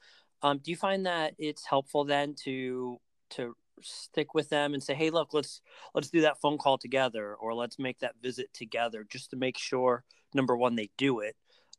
um, 0.43 0.59
do 0.59 0.69
you 0.69 0.77
find 0.77 1.05
that 1.05 1.33
it's 1.39 1.65
helpful 1.65 2.03
then 2.03 2.35
to 2.43 2.99
to 3.31 3.55
stick 3.81 4.33
with 4.33 4.49
them 4.49 4.73
and 4.73 4.83
say, 4.83 4.93
hey, 4.93 5.09
look, 5.09 5.33
let's 5.33 5.61
let's 5.95 6.09
do 6.09 6.21
that 6.21 6.39
phone 6.41 6.57
call 6.57 6.77
together, 6.77 7.33
or 7.35 7.53
let's 7.53 7.79
make 7.79 7.99
that 7.99 8.13
visit 8.21 8.53
together, 8.53 9.05
just 9.09 9.31
to 9.31 9.35
make 9.35 9.57
sure 9.57 10.03
number 10.33 10.55
one 10.55 10.75
they 10.75 10.89
do 10.97 11.19
it, 11.21 11.35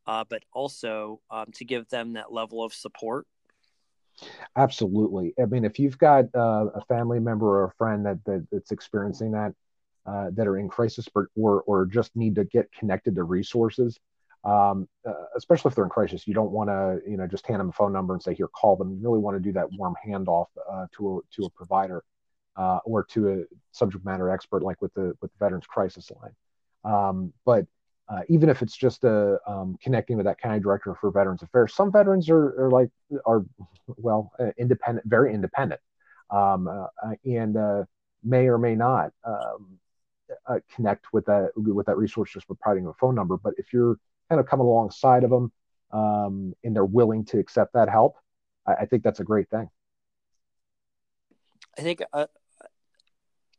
uh, 0.06 0.25
but 0.28 0.42
also 0.52 1.21
um, 1.30 1.47
to 1.54 1.64
give 1.64 1.88
them 1.88 2.14
that 2.14 2.33
level 2.33 2.64
of 2.64 2.73
support. 2.75 3.26
Absolutely. 4.56 5.35
I 5.40 5.47
mean, 5.47 5.64
if 5.64 5.78
you've 5.78 5.99
got 5.99 6.26
uh, 6.35 6.66
a 6.75 6.85
family 6.87 7.18
member 7.18 7.47
or 7.47 7.64
a 7.64 7.73
friend 7.73 8.06
that, 8.06 8.25
that 8.25 8.47
that's 8.50 8.71
experiencing 8.71 9.33
that, 9.33 9.52
uh, 10.06 10.30
that 10.35 10.47
are 10.47 10.56
in 10.59 10.68
crisis, 10.68 11.06
or 11.14 11.62
or 11.66 11.87
just 11.87 12.14
need 12.14 12.35
to 12.37 12.44
get 12.44 12.71
connected 12.73 13.16
to 13.16 13.25
resources, 13.25 13.99
um, 14.45 14.89
uh, 15.07 15.13
especially 15.37 15.71
if 15.71 15.75
they're 15.75 15.85
in 15.85 15.91
crisis. 15.91 16.27
You 16.29 16.35
don't 16.35 16.51
want 16.53 16.71
to, 16.71 17.01
you 17.11 17.17
know, 17.17 17.27
just 17.27 17.47
hand 17.47 17.61
them 17.61 17.71
a 17.71 17.73
phone 17.73 17.93
number 17.93 18.15
and 18.15 18.23
say, 18.23 18.35
"Here, 18.35 18.49
call 18.49 18.77
them." 18.77 18.93
You 18.93 19.01
really 19.03 19.19
want 19.21 19.37
to 19.37 19.41
do 19.41 19.53
that 19.53 19.73
warm 19.73 19.95
handoff 20.07 20.47
uh, 20.71 20.87
to 20.97 21.19
a 21.19 21.21
to 21.37 21.47
a 21.47 21.51
provider. 21.51 22.05
uh, 22.57 22.79
or 22.85 23.05
to 23.05 23.29
a 23.31 23.45
subject 23.73 24.05
matter 24.05 24.31
expert 24.31 24.63
like 24.63 24.81
with 24.81 24.93
the 24.95 25.15
with 25.21 25.31
the 25.33 25.39
Veterans 25.45 25.67
Crisis 25.67 26.11
Line. 26.11 26.35
Um, 26.85 27.33
but 27.45 27.67
uh, 28.09 28.21
even 28.29 28.49
if 28.49 28.63
it's 28.63 28.77
just 28.77 29.05
a 29.05 29.39
um, 29.47 29.77
connecting 29.83 30.17
with 30.17 30.27
that 30.27 30.39
county 30.41 30.61
director 30.61 30.95
for 31.01 31.11
Veterans 31.11 31.43
Affairs, 31.43 31.75
some 31.75 31.91
veterans 31.91 32.29
are, 32.29 32.65
are 32.67 32.71
like 32.71 32.91
are 33.27 33.45
well 33.97 34.33
uh, 34.39 34.51
independent, 34.59 35.07
very 35.07 35.33
independent, 35.35 35.81
um, 36.31 36.69
uh, 36.69 37.15
and 37.25 37.57
uh, 37.57 37.85
may 38.23 38.47
or 38.47 38.59
may 38.59 38.75
not 38.75 39.13
um, 39.25 39.79
uh, 40.47 40.59
connect 40.75 41.13
with 41.13 41.25
that 41.27 41.51
with 41.57 41.87
that 41.87 41.97
resource 41.97 42.33
just 42.33 42.47
providing 42.47 42.87
a 42.87 42.93
phone 42.95 43.15
number. 43.15 43.37
But 43.37 43.55
if 43.57 43.73
you're 43.73 43.97
kind 44.35 44.41
of 44.41 44.50
coming 44.50 44.67
alongside 44.67 45.23
of 45.23 45.31
them 45.31 45.53
um, 45.93 46.55
and 46.64 46.75
they're 46.75 46.85
willing 46.85 47.25
to 47.26 47.38
accept 47.38 47.75
that 47.75 47.88
help, 47.88 48.17
I, 48.67 48.75
I 48.75 48.87
think 48.87 49.05
that's 49.05 49.21
a 49.21 49.25
great 49.25 49.49
thing. 49.49 49.71
I 51.79 51.83
think 51.83 52.03
uh, 52.12 52.26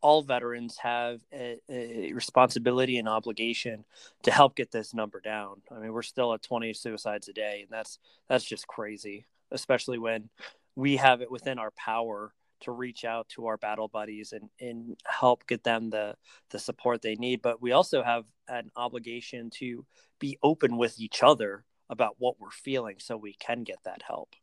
all 0.02 0.22
veterans 0.22 0.78
have 0.80 1.22
a, 1.34 1.58
a, 1.70 2.12
responsibility 2.12 2.98
and 2.98 3.08
obligation 3.08 3.86
to 4.24 4.32
help 4.32 4.56
get 4.56 4.72
this 4.72 4.94
number 4.94 5.22
down. 5.22 5.62
I 5.72 5.80
mean, 5.80 5.94
we're 5.94 6.02
still 6.02 6.34
at 6.34 6.44
20 6.44 6.74
suicides 6.74 7.30
a 7.30 7.34
day, 7.34 7.62
and 7.62 7.70
that's 7.72 8.00
that's 8.28 8.44
just 8.44 8.68
crazy, 8.68 9.26
especially 9.52 9.98
when 9.98 10.30
we 10.76 10.98
have 10.98 11.22
it 11.22 11.32
within 11.32 11.58
our 11.58 11.72
power 11.72 12.34
to 12.62 12.72
reach 12.72 13.06
out 13.06 13.28
to 13.30 13.48
our 13.48 13.58
battle 13.58 13.88
buddies 13.88 14.34
and, 14.34 14.50
and 14.60 14.98
help 15.06 15.46
get 15.48 15.64
them 15.64 15.90
the 15.90 16.16
the 16.52 16.60
support 16.60 17.02
they 17.02 17.16
need. 17.16 17.42
But 17.42 17.62
we 17.62 17.72
also 17.72 18.04
have 18.04 18.26
an 18.48 18.72
obligation 18.76 19.50
to 19.56 19.86
be 20.20 20.38
open 20.44 20.78
with 20.78 21.00
each 21.00 21.24
other 21.24 21.66
about 21.90 22.16
what 22.18 22.40
we're 22.40 22.52
feeling 22.52 22.96
so 23.00 23.16
we 23.18 23.34
can 23.34 23.64
get 23.64 23.78
that 23.84 24.02
help 24.02 24.36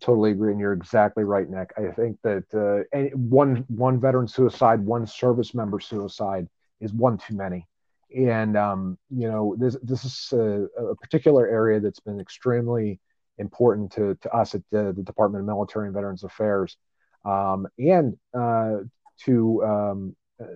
totally 0.00 0.32
agree, 0.32 0.50
and 0.50 0.60
you're 0.60 0.72
exactly 0.72 1.24
right, 1.24 1.48
Nick. 1.48 1.72
I 1.76 1.90
think 1.92 2.18
that 2.22 2.44
uh, 2.54 2.84
any, 2.96 3.10
one 3.10 3.64
one 3.68 4.00
veteran 4.00 4.28
suicide, 4.28 4.80
one 4.80 5.06
service 5.06 5.54
member 5.54 5.80
suicide 5.80 6.48
is 6.80 6.92
one 6.92 7.18
too 7.18 7.34
many. 7.34 7.66
And 8.16 8.56
um, 8.56 8.98
you 9.10 9.28
know, 9.28 9.56
this 9.58 9.76
this 9.82 10.04
is 10.04 10.32
a, 10.32 10.66
a, 10.78 10.96
particular 10.96 11.48
area 11.48 11.80
that's 11.80 12.00
been 12.00 12.20
extremely 12.20 13.00
important 13.38 13.92
to, 13.92 14.16
to 14.22 14.30
us 14.32 14.54
at 14.54 14.62
the, 14.70 14.92
the 14.96 15.02
Department 15.02 15.40
of 15.40 15.46
Military 15.46 15.86
and 15.86 15.94
Veterans 15.94 16.24
Affairs, 16.24 16.76
um, 17.26 17.66
and 17.78 18.16
uh, 18.38 18.78
to 19.24 19.64
um, 19.64 20.16
uh, 20.40 20.46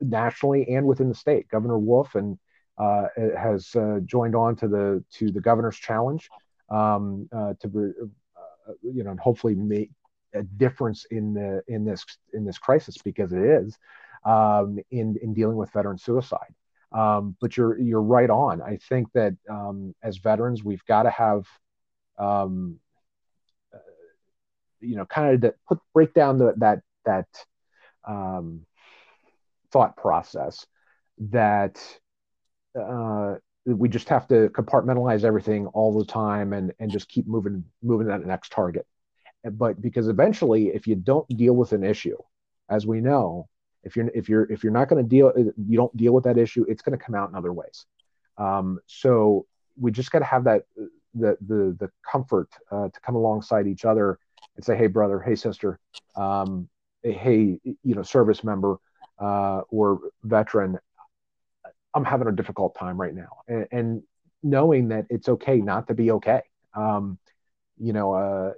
nationally 0.00 0.68
and 0.68 0.86
within 0.86 1.08
the 1.08 1.14
state. 1.14 1.48
Governor 1.48 1.78
Wolf 1.78 2.14
and 2.14 2.38
uh, 2.78 3.06
has 3.16 3.74
uh, 3.74 4.00
joined 4.04 4.34
on 4.34 4.56
to 4.56 4.68
the 4.68 5.04
to 5.14 5.30
the 5.30 5.40
governor's 5.40 5.76
challenge 5.76 6.28
um, 6.70 7.28
to 7.60 7.94
you 8.82 9.02
know, 9.02 9.10
and 9.10 9.20
hopefully 9.20 9.54
make 9.54 9.90
a 10.34 10.42
difference 10.42 11.06
in 11.10 11.34
the 11.34 11.62
in 11.68 11.84
this 11.84 12.04
in 12.32 12.44
this 12.44 12.58
crisis 12.58 12.96
because 13.04 13.32
it 13.32 13.42
is 13.42 13.78
um, 14.24 14.78
in 14.90 15.16
in 15.22 15.34
dealing 15.34 15.56
with 15.56 15.72
veteran 15.72 15.98
suicide. 15.98 16.54
Um, 16.92 17.36
but 17.40 17.56
you're 17.56 17.78
you're 17.78 18.02
right 18.02 18.30
on. 18.30 18.60
I 18.62 18.78
think 18.88 19.12
that 19.12 19.34
um, 19.48 19.94
as 20.02 20.18
veterans, 20.18 20.64
we've 20.64 20.84
got 20.86 21.04
to 21.04 21.10
have 21.10 21.46
um, 22.18 22.78
you 24.80 24.96
know 24.96 25.06
kind 25.06 25.44
of 25.44 25.54
put 25.68 25.78
break 25.94 26.14
down 26.14 26.38
the, 26.38 26.54
that 26.56 26.80
that 27.04 27.26
um, 28.06 28.66
thought 29.70 29.96
process 29.96 30.66
that 31.18 31.80
uh, 32.78 33.34
we 33.66 33.88
just 33.88 34.08
have 34.08 34.26
to 34.28 34.48
compartmentalize 34.50 35.24
everything 35.24 35.66
all 35.68 35.96
the 35.98 36.04
time 36.04 36.52
and 36.52 36.72
and 36.78 36.90
just 36.90 37.08
keep 37.08 37.26
moving 37.26 37.64
moving 37.82 38.06
to 38.06 38.12
that 38.12 38.24
next 38.26 38.52
target. 38.52 38.86
But 39.44 39.80
because 39.80 40.08
eventually 40.08 40.68
if 40.68 40.86
you 40.86 40.96
don't 40.96 41.28
deal 41.28 41.54
with 41.54 41.72
an 41.72 41.84
issue 41.84 42.16
as 42.68 42.86
we 42.86 43.00
know 43.00 43.48
if 43.82 43.96
you're 43.96 44.10
if 44.14 44.28
you're 44.28 44.50
if 44.50 44.62
you're 44.62 44.72
not 44.72 44.88
going 44.88 45.02
to 45.02 45.08
deal 45.08 45.32
you 45.36 45.76
don't 45.76 45.96
deal 45.96 46.12
with 46.12 46.24
that 46.24 46.38
issue 46.38 46.64
it's 46.68 46.82
going 46.82 46.98
to 46.98 47.04
come 47.04 47.14
out 47.14 47.30
in 47.30 47.34
other 47.34 47.52
ways. 47.52 47.86
Um, 48.38 48.80
so 48.86 49.46
we 49.78 49.92
just 49.92 50.10
got 50.10 50.20
to 50.20 50.24
have 50.24 50.44
that 50.44 50.64
the 51.14 51.36
the 51.46 51.76
the 51.78 51.90
comfort 52.10 52.48
uh, 52.70 52.88
to 52.88 53.00
come 53.00 53.16
alongside 53.16 53.66
each 53.66 53.84
other 53.84 54.18
and 54.56 54.64
say 54.64 54.76
hey 54.76 54.86
brother 54.86 55.20
hey 55.20 55.34
sister 55.34 55.78
um, 56.16 56.68
hey 57.02 57.58
you 57.64 57.94
know 57.94 58.02
service 58.02 58.44
member 58.44 58.76
uh, 59.18 59.60
or 59.70 60.00
veteran 60.22 60.78
I'm 61.94 62.04
having 62.04 62.28
a 62.28 62.32
difficult 62.32 62.76
time 62.78 63.00
right 63.00 63.14
now, 63.14 63.38
and, 63.48 63.66
and 63.72 64.02
knowing 64.42 64.88
that 64.88 65.06
it's 65.10 65.28
okay 65.28 65.58
not 65.58 65.88
to 65.88 65.94
be 65.94 66.10
okay. 66.12 66.42
Um, 66.74 67.18
you 67.78 67.92
know, 67.92 68.12
uh, 68.14 68.52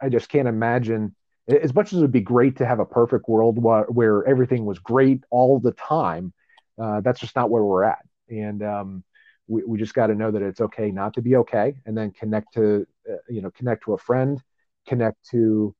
I 0.00 0.08
just 0.08 0.28
can't 0.28 0.48
imagine. 0.48 1.14
As 1.48 1.74
much 1.74 1.92
as 1.92 1.98
it 1.98 2.02
would 2.02 2.12
be 2.12 2.20
great 2.20 2.58
to 2.58 2.66
have 2.66 2.78
a 2.78 2.84
perfect 2.84 3.28
world 3.28 3.58
where, 3.60 4.24
everything 4.28 4.64
was 4.64 4.78
great 4.78 5.24
all 5.30 5.58
the 5.58 5.72
time, 5.72 6.32
uh, 6.80 7.00
that's 7.00 7.18
just 7.18 7.34
not 7.34 7.50
where 7.50 7.64
we're 7.64 7.82
at. 7.82 8.06
And 8.28 8.62
um, 8.62 9.04
we, 9.48 9.64
we 9.64 9.78
just 9.78 9.94
got 9.94 10.08
to 10.08 10.14
know 10.14 10.30
that 10.30 10.42
it's 10.42 10.60
okay 10.60 10.92
not 10.92 11.14
to 11.14 11.22
be 11.22 11.36
okay, 11.36 11.74
and 11.86 11.98
then 11.98 12.12
connect 12.12 12.54
to, 12.54 12.86
uh, 13.10 13.16
you 13.28 13.42
know, 13.42 13.50
connect 13.50 13.84
to 13.84 13.94
a 13.94 13.98
friend, 13.98 14.40
connect 14.86 15.16
to, 15.30 15.74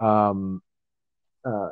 um, 0.00 0.62
uh, 1.44 1.70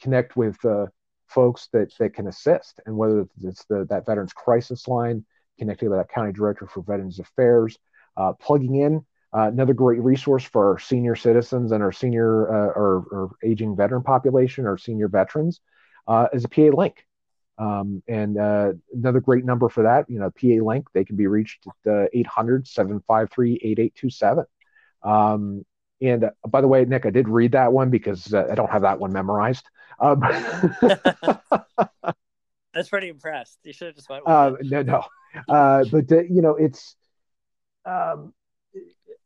connect 0.00 0.36
with 0.36 0.62
uh, 0.64 0.86
folks 1.28 1.68
that 1.72 1.92
that 1.98 2.14
can 2.14 2.28
assist, 2.28 2.80
and 2.86 2.96
whether 2.96 3.26
it's 3.42 3.64
the 3.66 3.86
that 3.90 4.06
Veterans 4.06 4.32
Crisis 4.32 4.88
Line, 4.88 5.24
connecting 5.58 5.90
with 5.90 5.98
that 5.98 6.10
county 6.10 6.32
director 6.32 6.66
for 6.66 6.82
Veterans 6.82 7.18
Affairs, 7.18 7.78
uh, 8.16 8.32
plugging 8.34 8.76
in 8.76 9.04
uh, 9.36 9.48
another 9.48 9.74
great 9.74 10.00
resource 10.02 10.44
for 10.44 10.72
our 10.72 10.78
senior 10.78 11.16
citizens 11.16 11.72
and 11.72 11.82
our 11.82 11.92
senior 11.92 12.48
uh, 12.48 12.72
or, 12.74 13.04
or, 13.10 13.30
aging 13.44 13.76
veteran 13.76 14.02
population, 14.02 14.66
or 14.66 14.78
senior 14.78 15.08
veterans, 15.08 15.60
uh, 16.08 16.28
is 16.32 16.44
a 16.44 16.48
PA 16.48 16.74
link. 16.74 17.04
Um, 17.58 18.02
and 18.06 18.36
another 18.36 19.20
great 19.20 19.44
number 19.44 19.68
for 19.68 19.82
that, 19.84 20.08
you 20.08 20.18
know, 20.18 20.30
PA 20.30 20.64
link, 20.64 20.88
they 20.92 21.04
can 21.04 21.16
be 21.16 21.26
reached 21.26 21.66
at 21.86 22.10
800 22.12 22.66
753 22.66 23.54
8827. 23.62 24.44
Um, 25.02 25.64
and 26.00 26.24
uh, 26.24 26.30
by 26.48 26.60
the 26.60 26.68
way, 26.68 26.84
Nick, 26.84 27.06
I 27.06 27.10
did 27.10 27.28
read 27.28 27.52
that 27.52 27.72
one 27.72 27.90
because 27.90 28.32
uh, 28.34 28.46
I 28.50 28.54
don't 28.54 28.70
have 28.70 28.82
that 28.82 28.98
one 28.98 29.12
memorized. 29.12 29.64
Um, 29.98 30.20
That's 32.74 32.90
pretty 32.90 33.08
impressed. 33.08 33.58
You 33.64 33.72
should 33.72 33.86
have 33.88 33.96
just 33.96 34.10
went. 34.10 34.24
Uh, 34.26 34.52
no, 34.60 34.82
no, 34.82 35.02
uh, 35.48 35.84
but 35.90 36.12
uh, 36.12 36.22
you 36.22 36.42
know, 36.42 36.56
it's 36.56 36.94
um, 37.86 38.34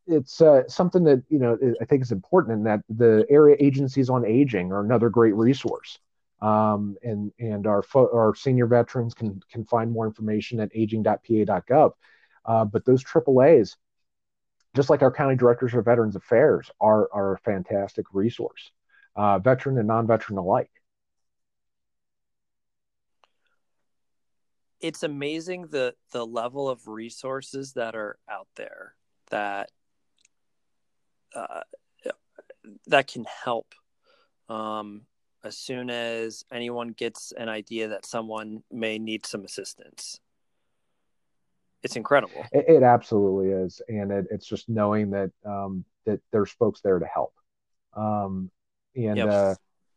it's 0.07 0.39
uh, 0.39 0.67
something 0.67 1.03
that 1.03 1.23
you 1.27 1.39
know 1.39 1.57
I 1.81 1.85
think 1.85 2.01
is 2.01 2.13
important, 2.13 2.59
in 2.59 2.63
that 2.63 2.79
the 2.87 3.25
area 3.29 3.57
agencies 3.59 4.09
on 4.09 4.25
aging 4.25 4.71
are 4.71 4.81
another 4.81 5.09
great 5.09 5.35
resource. 5.35 5.99
Um, 6.41 6.95
and 7.03 7.31
and 7.39 7.67
our 7.67 7.83
fo- 7.83 8.09
our 8.13 8.33
senior 8.35 8.67
veterans 8.67 9.13
can 9.13 9.41
can 9.51 9.65
find 9.65 9.91
more 9.91 10.07
information 10.07 10.59
at 10.61 10.71
aging.pa.gov. 10.73 11.91
Uh, 12.45 12.65
but 12.65 12.85
those 12.85 13.03
AAA's 13.03 13.75
just 14.75 14.89
like 14.89 15.01
our 15.01 15.11
county 15.11 15.35
directors 15.35 15.73
of 15.73 15.85
veterans 15.85 16.15
affairs 16.15 16.69
are, 16.79 17.09
are 17.11 17.33
a 17.33 17.39
fantastic 17.39 18.05
resource, 18.13 18.71
uh, 19.15 19.39
veteran 19.39 19.77
and 19.77 19.87
non-veteran 19.87 20.37
alike. 20.37 20.71
It's 24.79 25.03
amazing 25.03 25.67
the 25.67 25.93
the 26.11 26.25
level 26.25 26.67
of 26.67 26.87
resources 26.87 27.73
that 27.73 27.95
are 27.95 28.17
out 28.27 28.47
there 28.55 28.95
that 29.29 29.69
uh, 31.35 31.61
that 32.87 33.07
can 33.07 33.25
help. 33.43 33.75
Um, 34.49 35.03
as 35.43 35.57
soon 35.57 35.89
as 35.89 36.43
anyone 36.51 36.89
gets 36.89 37.31
an 37.31 37.47
idea 37.49 37.89
that 37.89 38.05
someone 38.05 38.63
may 38.71 38.99
need 38.99 39.25
some 39.25 39.43
assistance 39.43 40.19
it's 41.83 41.95
incredible. 41.95 42.45
It, 42.51 42.65
it 42.67 42.83
absolutely 42.83 43.49
is, 43.49 43.81
and 43.87 44.11
it, 44.11 44.27
it's 44.29 44.45
just 44.45 44.69
knowing 44.69 45.09
that 45.11 45.31
um, 45.45 45.85
that 46.05 46.19
there's 46.31 46.51
folks 46.51 46.81
there 46.81 46.99
to 46.99 47.05
help. 47.05 47.33
Um, 47.93 48.51
and 48.95 49.17
yep. 49.17 49.29
uh, 49.29 49.55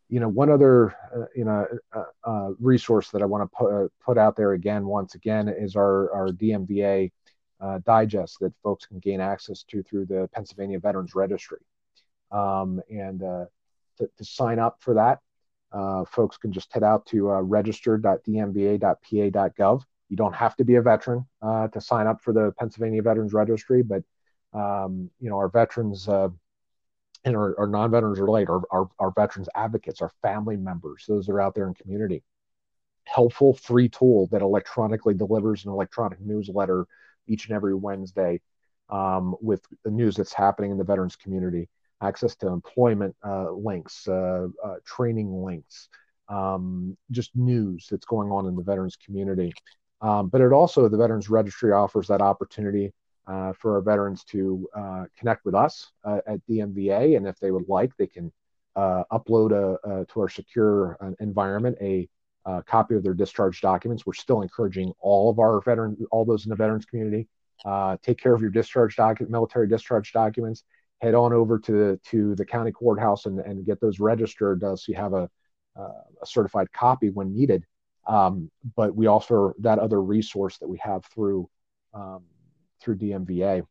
you 0.08 0.20
know, 0.20 0.28
one 0.28 0.50
other 0.50 0.96
uh, 1.14 1.26
you 1.34 1.44
know 1.44 1.66
uh, 1.94 2.04
uh 2.24 2.50
resource 2.58 3.10
that 3.10 3.20
I 3.22 3.26
want 3.26 3.50
to 3.50 3.56
put 3.56 3.72
uh, 3.72 3.88
put 4.04 4.18
out 4.18 4.36
there 4.36 4.52
again, 4.52 4.86
once 4.86 5.14
again, 5.14 5.48
is 5.48 5.76
our 5.76 6.12
our 6.12 6.28
DMVA 6.28 7.12
uh, 7.60 7.78
digest 7.84 8.38
that 8.40 8.52
folks 8.62 8.86
can 8.86 8.98
gain 8.98 9.20
access 9.20 9.62
to 9.64 9.82
through 9.82 10.06
the 10.06 10.28
Pennsylvania 10.32 10.78
Veterans 10.78 11.14
Registry. 11.14 11.60
Um, 12.30 12.80
and 12.90 13.20
to, 13.20 13.48
to, 14.16 14.24
sign 14.24 14.58
up 14.58 14.78
for 14.80 14.94
that, 14.94 15.20
folks 16.08 16.36
can 16.36 16.52
just 16.52 16.72
head 16.72 16.82
out 16.82 17.06
to 17.06 17.28
register.dmva.pa.gov 17.28 19.82
you 20.14 20.16
don't 20.16 20.36
have 20.36 20.54
to 20.54 20.64
be 20.64 20.76
a 20.76 20.82
veteran 20.82 21.26
uh, 21.42 21.66
to 21.66 21.80
sign 21.80 22.06
up 22.06 22.22
for 22.22 22.32
the 22.32 22.52
Pennsylvania 22.56 23.02
Veterans 23.02 23.32
Registry, 23.32 23.82
but 23.82 24.04
um, 24.52 25.10
you 25.18 25.28
know 25.28 25.36
our 25.36 25.48
veterans 25.48 26.08
uh, 26.08 26.28
and 27.24 27.36
our, 27.36 27.58
our, 27.58 27.66
non-veterans 27.66 28.20
are 28.20 28.30
late. 28.30 28.48
Our, 28.48 28.62
our, 28.70 28.88
our 29.00 29.10
veterans 29.10 29.48
advocates, 29.56 30.00
our 30.02 30.12
family 30.22 30.56
members, 30.56 31.04
those 31.08 31.26
that 31.26 31.32
are 31.32 31.40
out 31.40 31.56
there 31.56 31.66
in 31.66 31.74
community. 31.74 32.22
Helpful 33.06 33.54
free 33.54 33.88
tool 33.88 34.28
that 34.30 34.40
electronically 34.40 35.14
delivers 35.14 35.64
an 35.64 35.72
electronic 35.72 36.20
newsletter 36.20 36.86
each 37.26 37.48
and 37.48 37.56
every 37.56 37.74
Wednesday 37.74 38.40
um, 38.90 39.34
with 39.40 39.66
the 39.82 39.90
news 39.90 40.14
that's 40.14 40.32
happening 40.32 40.70
in 40.70 40.78
the 40.78 40.84
veterans 40.84 41.16
community. 41.16 41.68
access 42.00 42.36
to 42.36 42.46
employment 42.46 43.16
uh, 43.26 43.50
links, 43.50 44.06
uh, 44.06 44.46
uh, 44.64 44.76
training 44.84 45.42
links, 45.42 45.88
um, 46.28 46.96
just 47.10 47.34
news 47.34 47.88
that's 47.90 48.06
going 48.06 48.30
on 48.30 48.46
in 48.46 48.54
the 48.54 48.62
veterans 48.62 48.96
community. 48.96 49.52
Um, 50.04 50.28
but 50.28 50.40
it 50.40 50.52
also, 50.52 50.88
the 50.88 50.98
Veterans 50.98 51.30
Registry 51.30 51.72
offers 51.72 52.06
that 52.08 52.20
opportunity 52.20 52.92
uh, 53.26 53.54
for 53.54 53.76
our 53.76 53.80
veterans 53.80 54.22
to 54.24 54.68
uh, 54.76 55.04
connect 55.18 55.46
with 55.46 55.54
us 55.54 55.92
uh, 56.04 56.20
at 56.26 56.46
DMVA. 56.46 57.16
And 57.16 57.26
if 57.26 57.38
they 57.40 57.50
would 57.50 57.68
like, 57.68 57.96
they 57.96 58.06
can 58.06 58.30
upload 58.76 59.52
a, 59.52 59.78
a, 59.88 60.04
to 60.06 60.20
our 60.20 60.28
secure 60.28 60.98
environment 61.20 61.78
a 61.80 62.08
copy 62.66 62.96
of 62.96 63.02
their 63.02 63.14
discharge 63.14 63.60
documents. 63.60 64.04
We're 64.04 64.12
still 64.12 64.42
encouraging 64.42 64.92
all 65.00 65.30
of 65.30 65.38
our 65.38 65.60
veterans, 65.62 65.98
all 66.10 66.24
those 66.24 66.44
in 66.44 66.50
the 66.50 66.56
veterans 66.56 66.84
community, 66.84 67.28
take 68.02 68.18
care 68.18 68.34
of 68.34 68.42
your 68.42 68.50
discharge 68.50 68.96
document, 68.96 69.32
military 69.32 69.68
discharge 69.68 70.12
documents 70.12 70.64
head 71.04 71.14
on 71.14 71.32
over 71.32 71.58
to 71.58 71.72
the 71.72 72.00
to 72.02 72.34
the 72.34 72.44
county 72.44 72.72
courthouse 72.72 73.26
and, 73.26 73.38
and 73.40 73.66
get 73.66 73.80
those 73.80 74.00
registered 74.00 74.64
uh, 74.64 74.74
so 74.74 74.90
you 74.90 74.96
have 74.96 75.12
a, 75.12 75.28
uh, 75.78 76.00
a 76.22 76.26
certified 76.26 76.70
copy 76.72 77.10
when 77.10 77.34
needed. 77.34 77.64
Um, 78.06 78.50
but 78.76 78.94
we 78.94 79.06
offer 79.06 79.54
that 79.60 79.78
other 79.78 80.00
resource 80.00 80.58
that 80.58 80.68
we 80.68 80.78
have 80.78 81.04
through 81.06 81.48
um, 81.94 82.22
through 82.80 82.96
DMVA. 82.96 83.66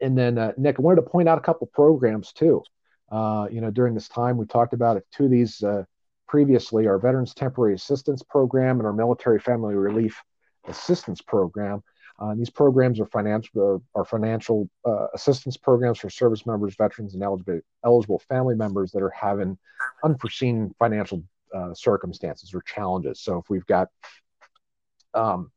And 0.00 0.16
then 0.16 0.38
uh, 0.38 0.52
Nick, 0.56 0.76
I 0.78 0.82
wanted 0.82 1.02
to 1.02 1.10
point 1.10 1.28
out 1.28 1.38
a 1.38 1.42
couple 1.42 1.66
programs 1.66 2.32
too. 2.32 2.62
Uh, 3.10 3.46
you 3.50 3.60
know, 3.60 3.70
during 3.70 3.94
this 3.94 4.08
time, 4.08 4.36
we 4.36 4.46
talked 4.46 4.72
about 4.72 5.00
two 5.12 5.24
of 5.24 5.30
these 5.30 5.62
uh, 5.62 5.84
previously: 6.26 6.86
our 6.86 6.98
Veterans 6.98 7.34
Temporary 7.34 7.74
Assistance 7.74 8.22
Program 8.22 8.78
and 8.78 8.86
our 8.86 8.92
Military 8.92 9.38
Family 9.38 9.74
Relief 9.74 10.22
Assistance 10.66 11.20
Program. 11.20 11.82
Uh, 12.18 12.34
these 12.34 12.50
programs 12.50 12.98
are 12.98 13.06
financial 13.06 13.82
are, 13.94 14.00
are 14.00 14.04
financial 14.04 14.68
uh, 14.86 15.06
assistance 15.14 15.56
programs 15.56 15.98
for 15.98 16.08
service 16.08 16.46
members, 16.46 16.74
veterans, 16.76 17.14
and 17.14 17.22
eligible 17.22 17.60
eligible 17.84 18.18
family 18.18 18.54
members 18.54 18.90
that 18.92 19.02
are 19.02 19.10
having 19.10 19.58
unforeseen 20.02 20.74
financial 20.78 21.22
uh, 21.54 21.74
circumstances 21.74 22.54
or 22.54 22.62
challenges. 22.62 23.20
So 23.20 23.38
if 23.38 23.50
we've 23.50 23.66
got 23.66 23.88
um, 25.14 25.50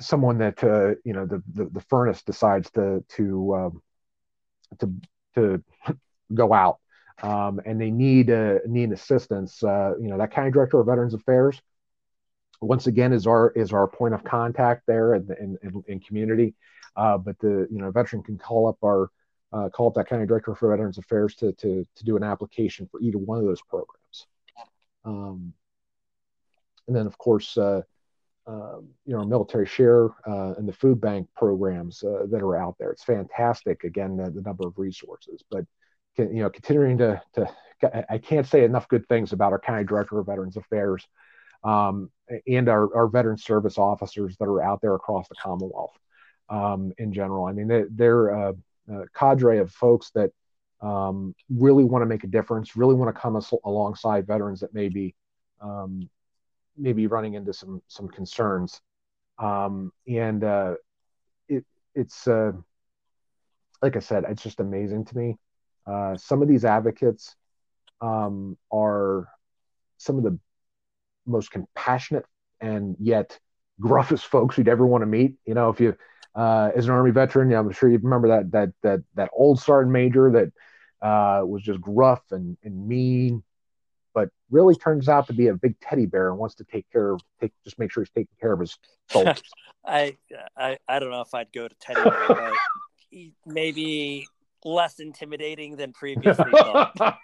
someone 0.00 0.38
that 0.38 0.62
uh, 0.62 0.94
you 1.04 1.12
know 1.12 1.26
the, 1.26 1.42
the, 1.52 1.66
the 1.66 1.80
furnace 1.82 2.22
decides 2.22 2.70
to 2.72 3.04
to 3.16 3.54
um, 3.54 3.82
to 4.78 4.92
to 5.34 5.64
go 6.34 6.52
out 6.52 6.78
um, 7.22 7.60
and 7.64 7.80
they 7.80 7.90
need 7.90 8.30
uh, 8.30 8.58
need 8.66 8.92
assistance, 8.92 9.62
uh, 9.62 9.92
you 10.00 10.08
know 10.08 10.18
that 10.18 10.32
county 10.32 10.50
director 10.50 10.80
of 10.80 10.86
Veterans 10.86 11.14
Affairs 11.14 11.60
once 12.60 12.86
again 12.86 13.12
is 13.12 13.26
our 13.26 13.50
is 13.50 13.72
our 13.72 13.86
point 13.86 14.14
of 14.14 14.24
contact 14.24 14.82
there 14.86 15.14
in 15.14 15.58
in, 15.62 15.84
in, 15.86 16.00
community. 16.00 16.54
Uh, 16.96 17.18
but 17.18 17.38
the 17.38 17.68
you 17.70 17.78
know 17.78 17.90
veteran 17.90 18.22
can 18.22 18.38
call 18.38 18.68
up 18.68 18.76
our 18.84 19.10
uh, 19.52 19.68
call 19.68 19.88
up 19.88 19.94
that 19.94 20.08
county 20.08 20.26
director 20.26 20.54
for 20.54 20.70
Veterans 20.70 20.98
Affairs 20.98 21.34
to 21.36 21.52
to 21.52 21.86
to 21.96 22.04
do 22.04 22.16
an 22.16 22.22
application 22.22 22.88
for 22.90 23.00
either 23.00 23.18
one 23.18 23.38
of 23.38 23.44
those 23.44 23.62
programs. 23.62 23.99
Um, 25.04 25.52
and 26.86 26.96
then 26.96 27.06
of 27.06 27.16
course. 27.18 27.56
Uh, 27.56 27.82
uh, 28.46 28.78
you 29.04 29.12
know, 29.12 29.18
our 29.18 29.26
military 29.26 29.66
share 29.66 30.06
uh, 30.26 30.54
and 30.56 30.66
the 30.66 30.72
food 30.72 31.00
bank 31.00 31.28
programs 31.36 32.02
uh, 32.02 32.24
that 32.28 32.42
are 32.42 32.56
out 32.56 32.74
there. 32.80 32.90
It's 32.90 33.04
fantastic. 33.04 33.84
Again, 33.84 34.16
the, 34.16 34.28
the 34.30 34.40
number 34.40 34.66
of 34.66 34.76
resources, 34.76 35.44
but 35.50 35.64
can, 36.16 36.34
you 36.34 36.42
know, 36.42 36.50
continuing 36.50 36.98
to 36.98 37.22
to 37.34 37.48
I 38.10 38.18
can't 38.18 38.46
say 38.46 38.64
enough 38.64 38.88
good 38.88 39.06
things 39.08 39.32
about 39.32 39.52
our 39.52 39.58
county 39.58 39.84
director 39.84 40.18
of 40.18 40.26
Veterans 40.26 40.56
Affairs 40.56 41.06
um, 41.64 42.10
and 42.46 42.68
our, 42.68 42.94
our 42.94 43.08
veteran 43.08 43.38
service 43.38 43.78
officers 43.78 44.36
that 44.38 44.46
are 44.46 44.62
out 44.62 44.80
there 44.80 44.94
across 44.94 45.28
the 45.28 45.34
Commonwealth 45.36 45.96
um, 46.48 46.92
in 46.98 47.12
general. 47.12 47.46
I 47.46 47.52
mean, 47.52 47.68
they, 47.68 47.84
they're 47.90 48.28
a, 48.28 48.54
a, 48.90 49.08
cadre 49.14 49.58
of 49.58 49.72
folks 49.72 50.10
that 50.14 50.30
um, 50.80 51.34
really 51.48 51.84
want 51.84 52.02
to 52.02 52.06
make 52.06 52.24
a 52.24 52.28
difference, 52.28 52.76
really 52.76 52.94
want 52.94 53.14
to 53.14 53.20
come 53.20 53.36
as, 53.36 53.52
alongside 53.64 54.26
veterans 54.26 54.60
that 54.60 54.74
may 54.74 54.88
be 54.88 55.14
um, 55.60 56.08
maybe 56.76 57.06
running 57.06 57.34
into 57.34 57.52
some 57.52 57.82
some 57.88 58.08
concerns. 58.08 58.80
Um, 59.38 59.92
and 60.06 60.42
uh, 60.44 60.74
it, 61.48 61.64
it's 61.94 62.26
uh, 62.26 62.52
like 63.82 63.96
I 63.96 64.00
said, 64.00 64.24
it's 64.28 64.42
just 64.42 64.60
amazing 64.60 65.04
to 65.06 65.16
me. 65.16 65.38
Uh, 65.86 66.16
some 66.16 66.42
of 66.42 66.48
these 66.48 66.64
advocates 66.64 67.34
um, 68.00 68.56
are 68.72 69.28
some 69.98 70.16
of 70.16 70.24
the 70.24 70.38
most 71.26 71.50
compassionate 71.50 72.26
and 72.60 72.96
yet 72.98 73.38
gruffest 73.80 74.24
folks 74.24 74.58
you'd 74.58 74.68
ever 74.68 74.86
want 74.86 75.02
to 75.02 75.06
meet. 75.06 75.34
You 75.46 75.54
know, 75.54 75.70
if 75.70 75.80
you, 75.80 75.96
uh, 76.34 76.70
as 76.74 76.84
an 76.86 76.92
Army 76.92 77.10
veteran, 77.10 77.52
I'm 77.52 77.72
sure 77.72 77.88
you 77.88 77.98
remember 77.98 78.28
that 78.28 78.52
that 78.52 78.72
that 78.82 79.00
that 79.14 79.30
old 79.32 79.60
sergeant 79.60 79.92
major 79.92 80.30
that 80.32 80.52
uh, 81.02 81.42
was 81.44 81.62
just 81.62 81.80
gruff 81.80 82.22
and, 82.30 82.56
and 82.62 82.88
mean, 82.88 83.42
but 84.14 84.28
really 84.50 84.74
turns 84.74 85.08
out 85.08 85.26
to 85.28 85.32
be 85.32 85.48
a 85.48 85.54
big 85.54 85.78
teddy 85.80 86.06
bear 86.06 86.30
and 86.30 86.38
wants 86.38 86.56
to 86.56 86.64
take 86.64 86.90
care 86.90 87.12
of, 87.12 87.20
take 87.40 87.52
just 87.64 87.78
make 87.78 87.92
sure 87.92 88.02
he's 88.02 88.10
taking 88.10 88.36
care 88.40 88.52
of 88.52 88.60
his 88.60 88.76
soldiers. 89.10 89.42
I, 89.84 90.16
I 90.56 90.76
I 90.86 90.98
don't 90.98 91.10
know 91.10 91.22
if 91.22 91.32
I'd 91.34 91.52
go 91.52 91.66
to 91.66 91.74
teddy 91.80 92.02
bear, 92.02 92.28
but 92.28 92.52
maybe 93.46 94.26
less 94.64 95.00
intimidating 95.00 95.76
than 95.76 95.92
previously 95.92 96.50
thought. 96.50 96.92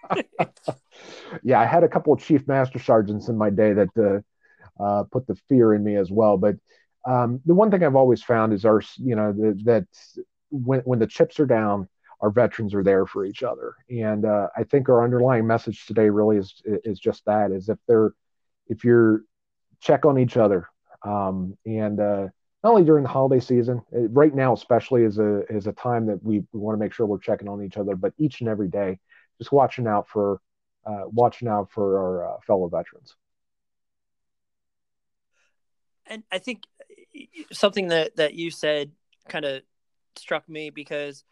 yeah, 1.43 1.61
I 1.61 1.67
had 1.67 1.85
a 1.85 1.89
couple 1.89 2.13
of 2.13 2.21
chief 2.21 2.47
master 2.49 2.79
sergeants 2.79 3.29
in 3.29 3.37
my 3.37 3.51
day 3.51 3.75
that 3.75 3.89
uh, 4.79 4.83
uh, 4.83 5.05
put 5.05 5.27
the 5.27 5.37
fear 5.49 5.75
in 5.75 5.85
me 5.85 5.97
as 5.97 6.11
well. 6.11 6.39
But 6.39 6.57
um, 7.07 7.41
the 7.45 7.55
one 7.55 7.71
thing 7.71 7.85
I've 7.85 7.97
always 7.97 8.23
found 8.23 8.53
is 8.53 8.65
our, 8.65 8.83
you 8.97 9.15
know, 9.15 9.33
the, 9.33 9.61
that 9.65 9.87
when 10.51 10.81
when 10.81 10.99
the 10.99 11.07
chips 11.07 11.39
are 11.41 11.47
down, 11.47 11.89
our 12.21 12.31
veterans 12.31 12.75
are 12.75 12.83
there 12.83 13.07
for 13.07 13.25
each 13.25 13.43
other. 13.43 13.75
And 13.91 14.25
uh, 14.25 14.49
I 14.57 14.65
think 14.65 14.89
our 14.89 15.05
underlying 15.05 15.47
message 15.47 15.87
today 15.87 16.09
really 16.09 16.39
is 16.39 16.61
is 16.65 16.99
just 16.99 17.25
that: 17.27 17.51
is 17.51 17.69
if 17.69 17.79
they're 17.87 18.13
if 18.69 18.85
you're 18.85 19.23
check 19.81 20.05
on 20.05 20.19
each 20.19 20.37
other 20.37 20.69
um, 21.03 21.57
and 21.65 22.01
uh, 22.01 22.27
not 22.63 22.71
only 22.71 22.85
during 22.85 23.05
the 23.05 23.09
holiday 23.09 23.41
season, 23.41 23.83
uh, 23.95 24.09
right 24.09 24.35
now 24.35 24.53
especially 24.53 25.03
is 25.03 25.19
a 25.19 25.43
is 25.49 25.67
a 25.67 25.73
time 25.73 26.07
that 26.07 26.23
we, 26.23 26.41
we 26.53 26.61
want 26.61 26.77
to 26.77 26.85
make 26.85 26.93
sure 26.93 27.07
we're 27.07 27.19
checking 27.19 27.49
on 27.49 27.63
each 27.63 27.77
other, 27.77 27.95
but 27.95 28.13
each 28.19 28.41
and 28.41 28.49
every 28.49 28.69
day, 28.69 28.99
just 29.39 29.53
watching 29.53 29.87
out 29.87 30.09
for 30.09 30.41
uh, 30.85 31.03
watching 31.07 31.49
out 31.49 31.71
for 31.71 31.99
our 31.99 32.35
uh, 32.35 32.41
fellow 32.47 32.69
veterans. 32.69 33.15
And 36.07 36.23
I 36.33 36.39
think 36.39 36.63
something 37.53 37.89
that 37.89 38.17
that 38.17 38.35
you 38.35 38.51
said 38.51 38.91
kind 39.29 39.45
of 39.45 39.63
struck 40.17 40.49
me 40.49 40.71
because 40.71 41.25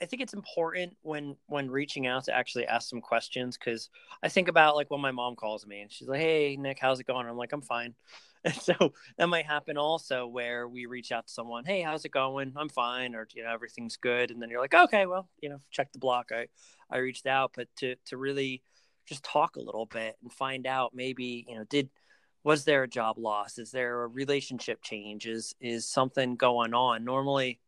I 0.00 0.04
think 0.04 0.22
it's 0.22 0.34
important 0.34 0.96
when 1.02 1.36
when 1.46 1.70
reaching 1.70 2.06
out 2.06 2.24
to 2.24 2.36
actually 2.36 2.66
ask 2.66 2.88
some 2.88 3.00
questions 3.00 3.56
because 3.56 3.88
I 4.22 4.28
think 4.28 4.48
about 4.48 4.76
like 4.76 4.90
when 4.90 5.00
my 5.00 5.10
mom 5.10 5.36
calls 5.36 5.66
me 5.66 5.80
and 5.80 5.90
she's 5.90 6.08
like, 6.08 6.20
"Hey 6.20 6.56
Nick, 6.56 6.78
how's 6.80 7.00
it 7.00 7.06
going?" 7.06 7.26
I'm 7.26 7.36
like, 7.36 7.52
"I'm 7.52 7.62
fine." 7.62 7.94
And 8.44 8.54
so 8.54 8.92
that 9.18 9.28
might 9.28 9.46
happen 9.46 9.76
also 9.76 10.28
where 10.28 10.68
we 10.68 10.86
reach 10.86 11.10
out 11.10 11.26
to 11.26 11.32
someone, 11.32 11.64
hey, 11.64 11.82
how's 11.82 12.04
it 12.04 12.12
going? 12.12 12.52
I'm 12.56 12.68
fine, 12.68 13.16
or 13.16 13.26
you 13.34 13.42
know, 13.42 13.52
everything's 13.52 13.96
good. 13.96 14.30
And 14.30 14.40
then 14.40 14.50
you're 14.50 14.60
like, 14.60 14.72
okay, 14.72 15.06
well, 15.06 15.28
you 15.40 15.48
know, 15.48 15.60
check 15.72 15.92
the 15.92 15.98
block. 15.98 16.30
I 16.32 16.46
I 16.88 16.98
reached 16.98 17.26
out, 17.26 17.52
but 17.56 17.66
to 17.78 17.96
to 18.06 18.16
really 18.16 18.62
just 19.06 19.24
talk 19.24 19.56
a 19.56 19.60
little 19.60 19.86
bit 19.86 20.16
and 20.22 20.32
find 20.32 20.64
out 20.66 20.92
maybe, 20.94 21.44
you 21.48 21.56
know, 21.56 21.64
did 21.64 21.90
was 22.44 22.64
there 22.64 22.84
a 22.84 22.88
job 22.88 23.18
loss? 23.18 23.58
Is 23.58 23.72
there 23.72 24.04
a 24.04 24.06
relationship 24.06 24.80
change? 24.82 25.26
Is 25.26 25.56
is 25.60 25.84
something 25.84 26.36
going 26.36 26.74
on? 26.74 27.04
Normally 27.04 27.58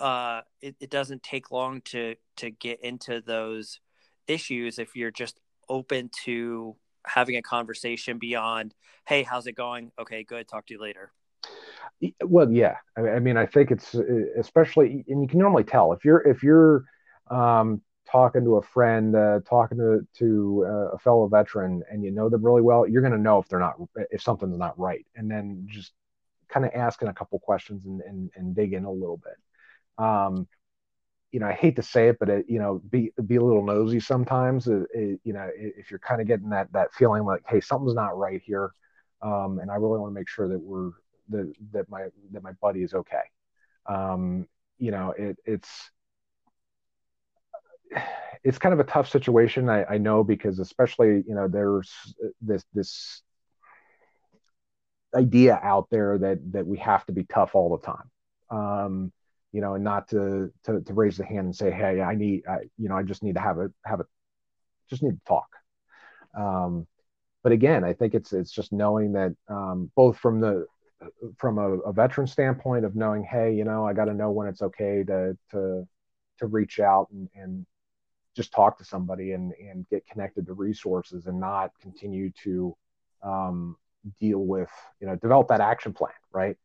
uh 0.00 0.42
it, 0.60 0.76
it 0.80 0.90
doesn't 0.90 1.22
take 1.22 1.50
long 1.50 1.80
to 1.82 2.14
to 2.36 2.50
get 2.50 2.80
into 2.82 3.20
those 3.20 3.80
issues 4.26 4.78
if 4.78 4.94
you're 4.94 5.10
just 5.10 5.40
open 5.68 6.10
to 6.24 6.76
having 7.06 7.36
a 7.36 7.42
conversation 7.42 8.18
beyond, 8.18 8.74
hey, 9.06 9.22
how's 9.22 9.46
it 9.46 9.52
going? 9.52 9.90
Okay, 9.98 10.22
good. 10.22 10.46
Talk 10.48 10.66
to 10.66 10.74
you 10.74 10.80
later. 10.80 11.12
Well, 12.24 12.52
yeah. 12.52 12.76
I 12.96 13.18
mean, 13.18 13.36
I 13.36 13.46
think 13.46 13.70
it's 13.70 13.94
uh, 13.94 14.02
especially, 14.38 15.04
and 15.08 15.22
you 15.22 15.28
can 15.28 15.38
normally 15.38 15.64
tell 15.64 15.92
if 15.92 16.04
you're 16.04 16.20
if 16.20 16.42
you're 16.42 16.84
um, 17.30 17.82
talking 18.10 18.44
to 18.44 18.56
a 18.56 18.62
friend, 18.62 19.16
uh, 19.16 19.40
talking 19.48 19.78
to 19.78 20.06
to 20.18 20.64
uh, 20.66 20.94
a 20.94 20.98
fellow 20.98 21.26
veteran, 21.28 21.82
and 21.90 22.04
you 22.04 22.10
know 22.10 22.28
them 22.28 22.44
really 22.44 22.62
well, 22.62 22.86
you're 22.86 23.02
going 23.02 23.12
to 23.12 23.18
know 23.18 23.38
if 23.38 23.48
they're 23.48 23.58
not 23.58 23.76
if 24.10 24.22
something's 24.22 24.58
not 24.58 24.78
right, 24.78 25.06
and 25.16 25.30
then 25.30 25.66
just 25.68 25.92
kind 26.48 26.64
of 26.64 26.72
asking 26.74 27.08
a 27.08 27.14
couple 27.14 27.38
questions 27.40 27.86
and, 27.86 28.00
and 28.02 28.30
and 28.36 28.54
dig 28.54 28.74
in 28.74 28.84
a 28.84 28.92
little 28.92 29.18
bit. 29.18 29.34
Um, 29.98 30.46
you 31.32 31.40
know, 31.40 31.46
I 31.46 31.52
hate 31.52 31.76
to 31.76 31.82
say 31.82 32.08
it, 32.08 32.18
but 32.18 32.28
it, 32.30 32.46
you 32.48 32.58
know, 32.58 32.80
be 32.90 33.12
be 33.26 33.36
a 33.36 33.42
little 33.42 33.64
nosy 33.64 34.00
sometimes. 34.00 34.66
It, 34.66 34.86
it, 34.94 35.20
you 35.24 35.32
know, 35.32 35.48
if 35.54 35.90
you're 35.90 36.00
kind 36.00 36.20
of 36.20 36.26
getting 36.26 36.50
that 36.50 36.72
that 36.72 36.92
feeling 36.94 37.24
like, 37.24 37.42
hey, 37.46 37.60
something's 37.60 37.94
not 37.94 38.16
right 38.16 38.40
here, 38.44 38.72
um, 39.22 39.58
and 39.58 39.70
I 39.70 39.74
really 39.74 39.98
want 39.98 40.10
to 40.10 40.14
make 40.14 40.28
sure 40.28 40.48
that 40.48 40.60
we're 40.60 40.92
that 41.28 41.52
that 41.72 41.90
my 41.90 42.06
that 42.32 42.42
my 42.42 42.52
buddy 42.62 42.82
is 42.82 42.94
okay. 42.94 43.22
Um, 43.86 44.46
you 44.78 44.90
know, 44.90 45.14
it, 45.18 45.36
it's 45.44 45.90
it's 48.44 48.58
kind 48.58 48.72
of 48.72 48.80
a 48.80 48.84
tough 48.84 49.08
situation. 49.10 49.68
I, 49.68 49.84
I 49.84 49.98
know 49.98 50.24
because 50.24 50.58
especially 50.58 51.24
you 51.26 51.34
know 51.34 51.48
there's 51.48 51.92
this 52.40 52.64
this 52.72 53.22
idea 55.14 55.58
out 55.62 55.88
there 55.90 56.18
that 56.18 56.52
that 56.52 56.66
we 56.66 56.78
have 56.78 57.04
to 57.06 57.12
be 57.12 57.24
tough 57.24 57.54
all 57.54 57.76
the 57.76 57.86
time. 57.86 58.10
Um, 58.50 59.12
you 59.52 59.60
know, 59.60 59.74
and 59.74 59.84
not 59.84 60.08
to 60.08 60.52
to, 60.64 60.80
to 60.80 60.92
raise 60.92 61.16
the 61.16 61.24
hand 61.24 61.46
and 61.46 61.56
say, 61.56 61.70
hey, 61.70 62.00
I 62.00 62.14
need, 62.14 62.42
I, 62.48 62.58
you 62.76 62.88
know, 62.88 62.96
I 62.96 63.02
just 63.02 63.22
need 63.22 63.34
to 63.34 63.40
have 63.40 63.58
a 63.58 63.70
have 63.84 64.00
a 64.00 64.06
just 64.90 65.02
need 65.02 65.12
to 65.12 65.24
talk. 65.26 65.48
Um, 66.36 66.86
but 67.42 67.52
again, 67.52 67.84
I 67.84 67.92
think 67.92 68.14
it's 68.14 68.32
it's 68.32 68.52
just 68.52 68.72
knowing 68.72 69.12
that 69.12 69.34
um, 69.48 69.90
both 69.94 70.18
from 70.18 70.40
the 70.40 70.66
from 71.36 71.58
a, 71.58 71.78
a, 71.78 71.92
veteran 71.92 72.26
standpoint 72.26 72.84
of 72.84 72.96
knowing, 72.96 73.22
hey, 73.22 73.54
you 73.54 73.64
know, 73.64 73.86
I 73.86 73.92
got 73.92 74.06
to 74.06 74.14
know 74.14 74.30
when 74.30 74.48
it's 74.48 74.62
okay 74.62 75.04
to 75.04 75.36
to 75.52 75.86
to 76.38 76.46
reach 76.46 76.80
out 76.80 77.08
and, 77.10 77.28
and 77.34 77.66
just 78.36 78.52
talk 78.52 78.78
to 78.78 78.84
somebody 78.84 79.32
and 79.32 79.52
and 79.60 79.88
get 79.88 80.06
connected 80.06 80.46
to 80.46 80.54
resources 80.54 81.26
and 81.26 81.40
not 81.40 81.70
continue 81.80 82.30
to 82.44 82.76
um, 83.22 83.76
deal 84.20 84.40
with 84.40 84.70
you 85.00 85.06
know 85.06 85.16
develop 85.16 85.48
that 85.48 85.60
action 85.60 85.92
plan, 85.92 86.12
right? 86.32 86.56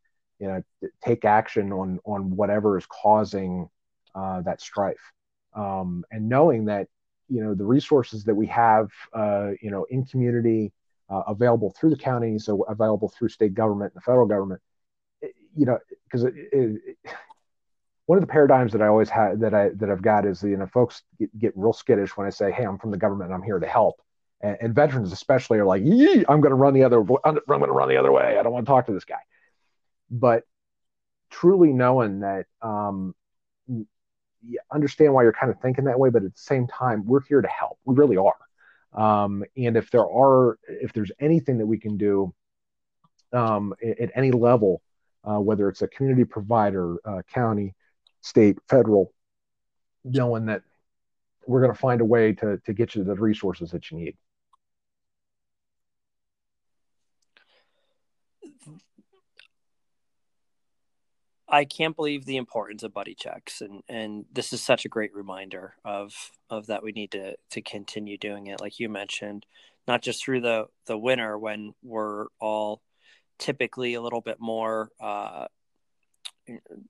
You 0.43 0.49
know, 0.49 0.89
take 1.01 1.23
action 1.23 1.71
on 1.71 1.99
on 2.03 2.35
whatever 2.35 2.77
is 2.77 2.85
causing 2.85 3.69
uh, 4.13 4.41
that 4.41 4.59
strife, 4.59 5.13
um, 5.55 6.03
and 6.11 6.27
knowing 6.27 6.65
that 6.65 6.87
you 7.29 7.41
know 7.41 7.53
the 7.53 7.63
resources 7.63 8.25
that 8.25 8.35
we 8.35 8.45
have 8.47 8.89
uh, 9.13 9.51
you 9.61 9.71
know 9.71 9.85
in 9.85 10.03
community 10.05 10.73
uh, 11.09 11.23
available 11.27 11.71
through 11.71 11.89
the 11.91 11.97
county 11.97 12.37
so 12.37 12.63
available 12.63 13.09
through 13.09 13.29
state 13.29 13.53
government 13.53 13.93
and 13.93 14.01
the 14.01 14.03
federal 14.03 14.27
government 14.27 14.61
you 15.55 15.65
know 15.65 15.77
because 16.03 16.25
one 18.05 18.17
of 18.17 18.21
the 18.21 18.27
paradigms 18.27 18.71
that 18.71 18.81
i 18.81 18.87
always 18.87 19.09
had 19.09 19.39
that 19.39 19.53
i 19.53 19.69
that 19.69 19.89
i've 19.89 20.01
got 20.01 20.25
is 20.25 20.43
you 20.43 20.57
know 20.57 20.67
folks 20.67 21.03
get, 21.19 21.39
get 21.39 21.53
real 21.55 21.73
skittish 21.73 22.15
when 22.17 22.27
i 22.27 22.29
say 22.29 22.51
hey 22.51 22.63
i'm 22.63 22.77
from 22.77 22.91
the 22.91 22.97
government 22.97 23.31
i'm 23.31 23.43
here 23.43 23.59
to 23.59 23.67
help. 23.67 24.01
And, 24.41 24.57
and 24.61 24.75
veterans 24.75 25.11
especially 25.11 25.59
are 25.59 25.65
like 25.65 25.81
i'm 25.83 26.41
going 26.41 26.51
to 26.51 26.55
run 26.55 26.73
the 26.73 26.83
other 26.83 26.99
i'm 26.99 27.39
going 27.47 27.61
to 27.65 27.71
run 27.71 27.89
the 27.89 27.97
other 27.97 28.11
way. 28.11 28.37
I 28.37 28.43
don't 28.43 28.53
want 28.53 28.65
to 28.65 28.69
talk 28.69 28.85
to 28.87 28.93
this 28.93 29.05
guy 29.05 29.21
but 30.09 30.43
truly 31.29 31.73
knowing 31.73 32.19
that 32.21 32.45
um, 32.61 33.15
understand 34.71 35.13
why 35.13 35.23
you're 35.23 35.33
kind 35.33 35.51
of 35.51 35.59
thinking 35.59 35.85
that 35.85 35.99
way, 35.99 36.09
but 36.09 36.23
at 36.23 36.33
the 36.33 36.39
same 36.39 36.67
time, 36.67 37.05
we're 37.05 37.21
here 37.21 37.41
to 37.41 37.47
help. 37.47 37.79
We 37.85 37.95
really 37.95 38.17
are. 38.17 38.35
Um, 38.93 39.43
and 39.57 39.75
if 39.75 39.89
there 39.89 40.07
are, 40.07 40.59
if 40.67 40.93
there's 40.93 41.11
anything 41.19 41.57
that 41.57 41.65
we 41.65 41.79
can 41.79 41.97
do 41.97 42.33
um, 43.31 43.73
at, 43.83 43.99
at, 43.99 44.11
any 44.15 44.31
level, 44.31 44.81
uh, 45.23 45.39
whether 45.39 45.67
it's 45.69 45.81
a 45.81 45.87
community 45.87 46.25
provider, 46.25 46.97
uh, 47.05 47.21
county, 47.33 47.73
state, 48.21 48.57
federal, 48.69 49.11
knowing 50.03 50.45
that 50.45 50.61
we're 51.47 51.61
going 51.61 51.73
to 51.73 51.79
find 51.79 52.01
a 52.01 52.05
way 52.05 52.33
to 52.33 52.57
to 52.65 52.73
get 52.73 52.95
you 52.95 53.03
the 53.03 53.15
resources 53.15 53.71
that 53.71 53.89
you 53.89 53.97
need. 53.97 54.15
I 61.53 61.65
can't 61.65 61.95
believe 61.95 62.25
the 62.25 62.37
importance 62.37 62.81
of 62.81 62.95
buddy 62.95 63.13
checks, 63.13 63.61
and 63.61 63.83
and 63.87 64.25
this 64.33 64.53
is 64.53 64.61
such 64.61 64.85
a 64.85 64.89
great 64.89 65.13
reminder 65.13 65.75
of 65.85 66.31
of 66.49 66.65
that 66.67 66.81
we 66.81 66.91
need 66.91 67.11
to 67.11 67.35
to 67.51 67.61
continue 67.61 68.17
doing 68.17 68.47
it, 68.47 68.59
like 68.59 68.79
you 68.79 68.89
mentioned, 68.89 69.45
not 69.87 70.01
just 70.01 70.23
through 70.23 70.41
the 70.41 70.65
the 70.87 70.97
winter 70.97 71.37
when 71.37 71.73
we're 71.83 72.25
all 72.39 72.81
typically 73.37 73.93
a 73.93 74.01
little 74.01 74.21
bit 74.21 74.37
more 74.39 74.89
uh, 74.99 75.45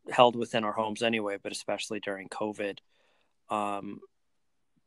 held 0.10 0.38
within 0.38 0.63
our 0.63 0.71
homes 0.71 1.04
anyway, 1.04 1.38
but 1.43 1.52
especially 1.52 1.99
during 1.99 2.30
COVID. 2.30 2.78
Um, 3.49 3.99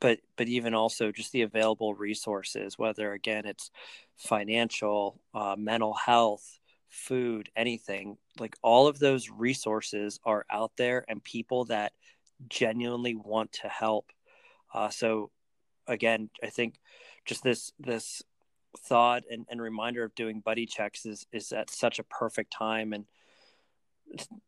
but 0.01 0.21
but 0.37 0.49
even 0.49 0.73
also 0.73 1.13
just 1.13 1.33
the 1.33 1.43
available 1.43 1.93
resources, 1.95 2.79
whether 2.79 3.13
again 3.13 3.45
it's 3.45 3.71
financial, 4.17 5.21
uh, 5.35 5.55
mental 5.59 5.93
health, 5.93 6.61
food, 6.89 7.51
anything, 7.57 8.17
like 8.39 8.57
all 8.63 8.87
of 8.87 8.99
those 8.99 9.31
resources 9.31 10.21
are 10.25 10.45
out 10.51 10.73
there 10.77 11.05
and 11.09 11.23
people 11.23 11.65
that 11.67 11.93
genuinely 12.49 13.15
want 13.15 13.53
to 13.53 13.69
help. 13.69 14.13
Uh, 14.73 14.89
so 14.89 15.31
again, 15.87 16.31
I 16.43 16.49
think 16.49 16.75
just 17.25 17.43
this 17.43 17.73
this 17.79 18.23
thought 18.79 19.23
and, 19.31 19.47
and 19.49 19.61
reminder 19.61 20.05
of 20.05 20.15
doing 20.15 20.41
buddy 20.41 20.67
checks 20.67 21.07
is 21.07 21.27
is 21.33 21.53
at 21.53 21.71
such 21.71 21.99
a 21.99 22.05
perfect 22.05 22.53
time 22.53 22.93
and 22.93 23.07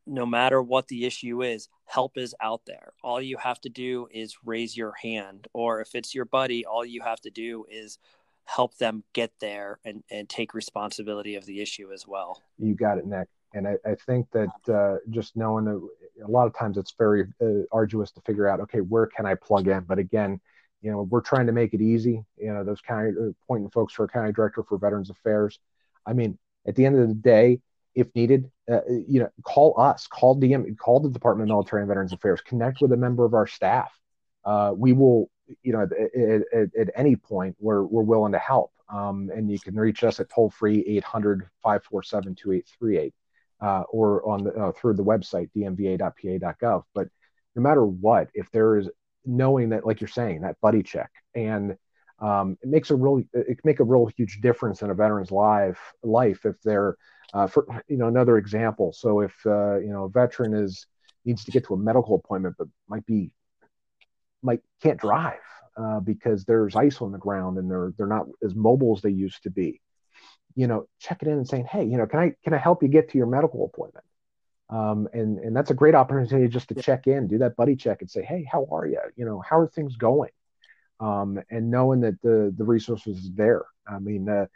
no 0.07 0.24
matter 0.24 0.62
what 0.62 0.88
the 0.88 1.05
issue 1.05 1.42
is, 1.42 1.68
help 1.85 2.16
is 2.16 2.35
out 2.40 2.62
there. 2.66 2.92
All 3.03 3.20
you 3.20 3.37
have 3.38 3.61
to 3.62 3.68
do 3.68 4.09
is 4.11 4.37
raise 4.44 4.77
your 4.77 4.92
hand. 4.92 5.48
Or 5.53 5.81
if 5.81 5.94
it's 5.94 6.14
your 6.14 6.24
buddy, 6.24 6.64
all 6.64 6.85
you 6.85 7.03
have 7.03 7.20
to 7.22 7.31
do 7.31 7.66
is 7.68 7.98
help 8.49 8.77
them 8.79 9.05
get 9.13 9.31
there 9.41 9.79
and, 9.85 10.03
and 10.11 10.27
take 10.27 10.55
responsibility 10.55 11.35
of 11.35 11.45
the 11.45 11.61
issue 11.61 11.93
as 11.93 12.07
well. 12.07 12.43
You 12.59 12.75
got 12.75 12.97
it, 12.97 13.07
Nick. 13.07 13.29
And 13.53 13.69
I, 13.69 13.77
I 13.85 13.95
think 14.07 14.27
that 14.33 14.73
uh, 14.75 14.97
just 15.11 15.37
knowing 15.37 15.67
that 15.67 15.89
a 16.25 16.31
lot 16.31 16.47
of 16.47 16.57
times 16.57 16.79
it's 16.79 16.95
very 16.97 17.27
uh, 17.43 17.65
arduous 17.71 18.11
to 18.13 18.23
figure 18.23 18.49
out, 18.49 18.61
okay, 18.61 18.81
where 18.81 19.07
can 19.07 19.27
I 19.27 19.35
plug 19.35 19.69
in? 19.69 19.81
But 19.81 19.99
again, 19.99 20.41
you 20.81 20.91
know, 20.91 21.03
we're 21.03 21.21
trying 21.21 21.47
to 21.47 21.53
make 21.53 21.75
it 21.75 21.83
easy. 21.83 22.25
You 22.39 22.55
know, 22.55 22.65
those 22.65 22.81
county 22.81 23.11
uh, 23.11 23.33
pointing 23.47 23.71
folks 23.71 23.93
for 23.93 24.05
a 24.05 24.09
county 24.09 24.33
director 24.33 24.63
for 24.63 24.79
Veterans 24.79 25.11
Affairs. 25.11 25.59
I 26.07 26.15
mean, 26.15 26.39
at 26.67 26.75
the 26.75 26.87
end 26.87 26.99
of 26.99 27.07
the 27.07 27.15
day, 27.15 27.61
if 27.95 28.07
needed, 28.15 28.51
uh, 28.71 28.81
you 28.89 29.21
know, 29.21 29.29
call 29.43 29.79
us, 29.79 30.07
call 30.07 30.41
DM, 30.41 30.77
call 30.79 31.01
the 31.01 31.11
Department 31.11 31.51
of 31.51 31.55
Military 31.55 31.83
and 31.83 31.89
Veterans 31.89 32.13
Affairs, 32.15 32.41
connect 32.41 32.81
with 32.81 32.93
a 32.93 32.97
member 32.97 33.27
of 33.27 33.35
our 33.35 33.47
staff. 33.47 33.93
Uh, 34.45 34.73
we 34.75 34.95
will 34.95 35.31
you 35.63 35.73
know, 35.73 35.83
at, 35.83 35.93
at, 36.53 36.69
at, 36.79 36.91
any 36.95 37.17
point, 37.17 37.57
we're, 37.59 37.83
we're 37.83 38.03
willing 38.03 38.33
to 38.33 38.39
help. 38.39 38.73
Um, 38.89 39.31
and 39.35 39.51
you 39.51 39.59
can 39.59 39.75
reach 39.75 40.03
us 40.05 40.19
at 40.21 40.31
toll 40.31 40.51
free 40.51 40.83
800 40.87 41.49
547 41.63 42.35
2838 42.35 43.15
uh, 43.61 43.83
or 43.91 44.27
on 44.29 44.45
the, 44.45 44.53
uh, 44.53 44.73
through 44.73 44.95
the 44.95 45.05
website, 45.05 45.51
dmva.pa.gov. 45.57 46.85
But 46.95 47.09
no 47.55 47.63
matter 47.63 47.85
what, 47.85 48.29
if 48.35 48.51
there 48.51 48.77
is 48.77 48.89
knowing 49.25 49.71
that, 49.71 49.87
like 49.87 50.01
you're 50.01 50.09
saying, 50.09 50.43
that 50.43 50.61
buddy 50.61 50.83
check 50.83 51.11
and 51.35 51.77
um, 52.21 52.59
it 52.63 52.69
makes 52.69 52.91
a 52.91 52.97
really, 52.97 53.29
it 53.33 53.59
make 53.65 53.81
a 53.81 53.85
real 53.85 54.07
huge 54.07 54.41
difference 54.41 54.83
in 54.83 54.91
a 54.91 54.95
veteran's 54.95 55.31
life, 55.31 55.79
life 56.03 56.45
if 56.47 56.61
they're, 56.63 56.97
uh, 57.33 57.47
for, 57.47 57.67
you 57.89 57.97
know, 57.97 58.09
another 58.09 58.39
example. 58.39 58.93
So 58.93 59.21
if, 59.21 59.35
uh, 59.47 59.79
you 59.79 59.91
know, 59.91 60.05
a 60.05 60.09
veteran 60.09 60.55
is, 60.55 60.87
needs 61.25 61.45
to 61.45 61.51
get 61.51 61.65
to 61.67 61.75
a 61.75 61.77
medical 61.77 62.17
appointment, 62.17 62.57
but 62.59 62.69
might 62.89 63.07
be 63.07 63.31
might 64.42 64.61
can't 64.83 65.01
drive 65.01 65.40
uh, 65.77 66.01
because 66.01 66.44
there's 66.44 66.77
ice 66.77 67.01
on 67.01 67.12
the 67.12 67.18
ground 67.18 67.59
and 67.59 67.70
they're 67.70 67.92
they're 67.96 68.07
not 68.07 68.27
as 68.44 68.55
mobile 68.55 68.94
as 68.96 69.03
they 69.03 69.11
used 69.11 69.42
to 69.44 69.51
be. 69.51 69.81
You 70.55 70.66
know, 70.66 70.88
checking 70.98 71.29
in 71.29 71.37
and 71.37 71.48
saying, 71.48 71.66
hey, 71.66 71.85
you 71.85 71.96
know, 71.96 72.07
can 72.07 72.20
I 72.20 72.33
can 72.42 72.55
I 72.55 72.59
help 72.59 72.83
you 72.83 72.88
get 72.88 73.11
to 73.11 73.18
your 73.18 73.27
medical 73.27 73.64
appointment? 73.64 74.05
Um, 74.70 75.09
and 75.12 75.38
and 75.38 75.57
that's 75.57 75.70
a 75.70 75.74
great 75.74 75.94
opportunity 75.94 76.48
just 76.48 76.68
to 76.68 76.74
check 76.74 77.07
in, 77.07 77.27
do 77.27 77.38
that 77.38 77.57
buddy 77.57 77.77
check, 77.77 78.03
and 78.03 78.11
say, 78.11 78.22
hey, 78.22 78.46
how 78.51 78.66
are 78.70 78.87
you? 78.87 79.01
You 79.16 79.24
know, 79.24 79.40
how 79.40 79.59
are 79.59 79.68
things 79.68 79.96
going? 79.96 80.31
Um, 81.01 81.40
and 81.51 81.70
knowing 81.70 82.01
that 82.01 82.20
the 82.22 82.53
the 82.57 82.64
resources 82.64 83.18
is 83.18 83.31
there. 83.35 83.64
I 83.87 83.98
mean, 83.98 84.29
uh, 84.29 84.46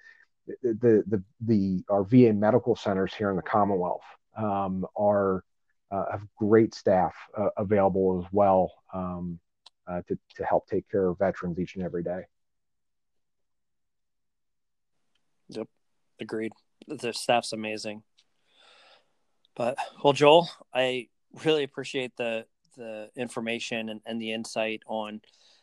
the 0.62 1.04
the 1.06 1.22
the 1.40 1.84
our 1.88 2.04
VA 2.04 2.32
medical 2.32 2.76
centers 2.76 3.14
here 3.14 3.30
in 3.30 3.36
the 3.36 3.42
Commonwealth 3.42 4.04
um, 4.36 4.84
are 4.96 5.44
uh, 5.90 6.04
have 6.10 6.26
great 6.36 6.74
staff 6.74 7.14
uh, 7.36 7.50
available 7.56 8.22
as 8.22 8.32
well. 8.32 8.72
Um, 8.92 9.38
to, 9.88 10.18
to 10.36 10.44
help 10.44 10.68
take 10.68 10.88
care 10.90 11.06
of 11.08 11.18
veterans 11.18 11.58
each 11.58 11.76
and 11.76 11.84
every 11.84 12.02
day. 12.02 12.22
Yep, 15.48 15.68
agreed. 16.20 16.52
The 16.88 17.12
staff's 17.12 17.52
amazing. 17.52 18.02
But 19.54 19.76
well, 20.02 20.12
Joel, 20.12 20.48
I 20.74 21.08
really 21.44 21.64
appreciate 21.64 22.16
the 22.16 22.46
the 22.76 23.10
information 23.16 23.90
and, 23.90 24.00
and 24.06 24.20
the 24.20 24.32
insight 24.32 24.82
on 24.86 25.20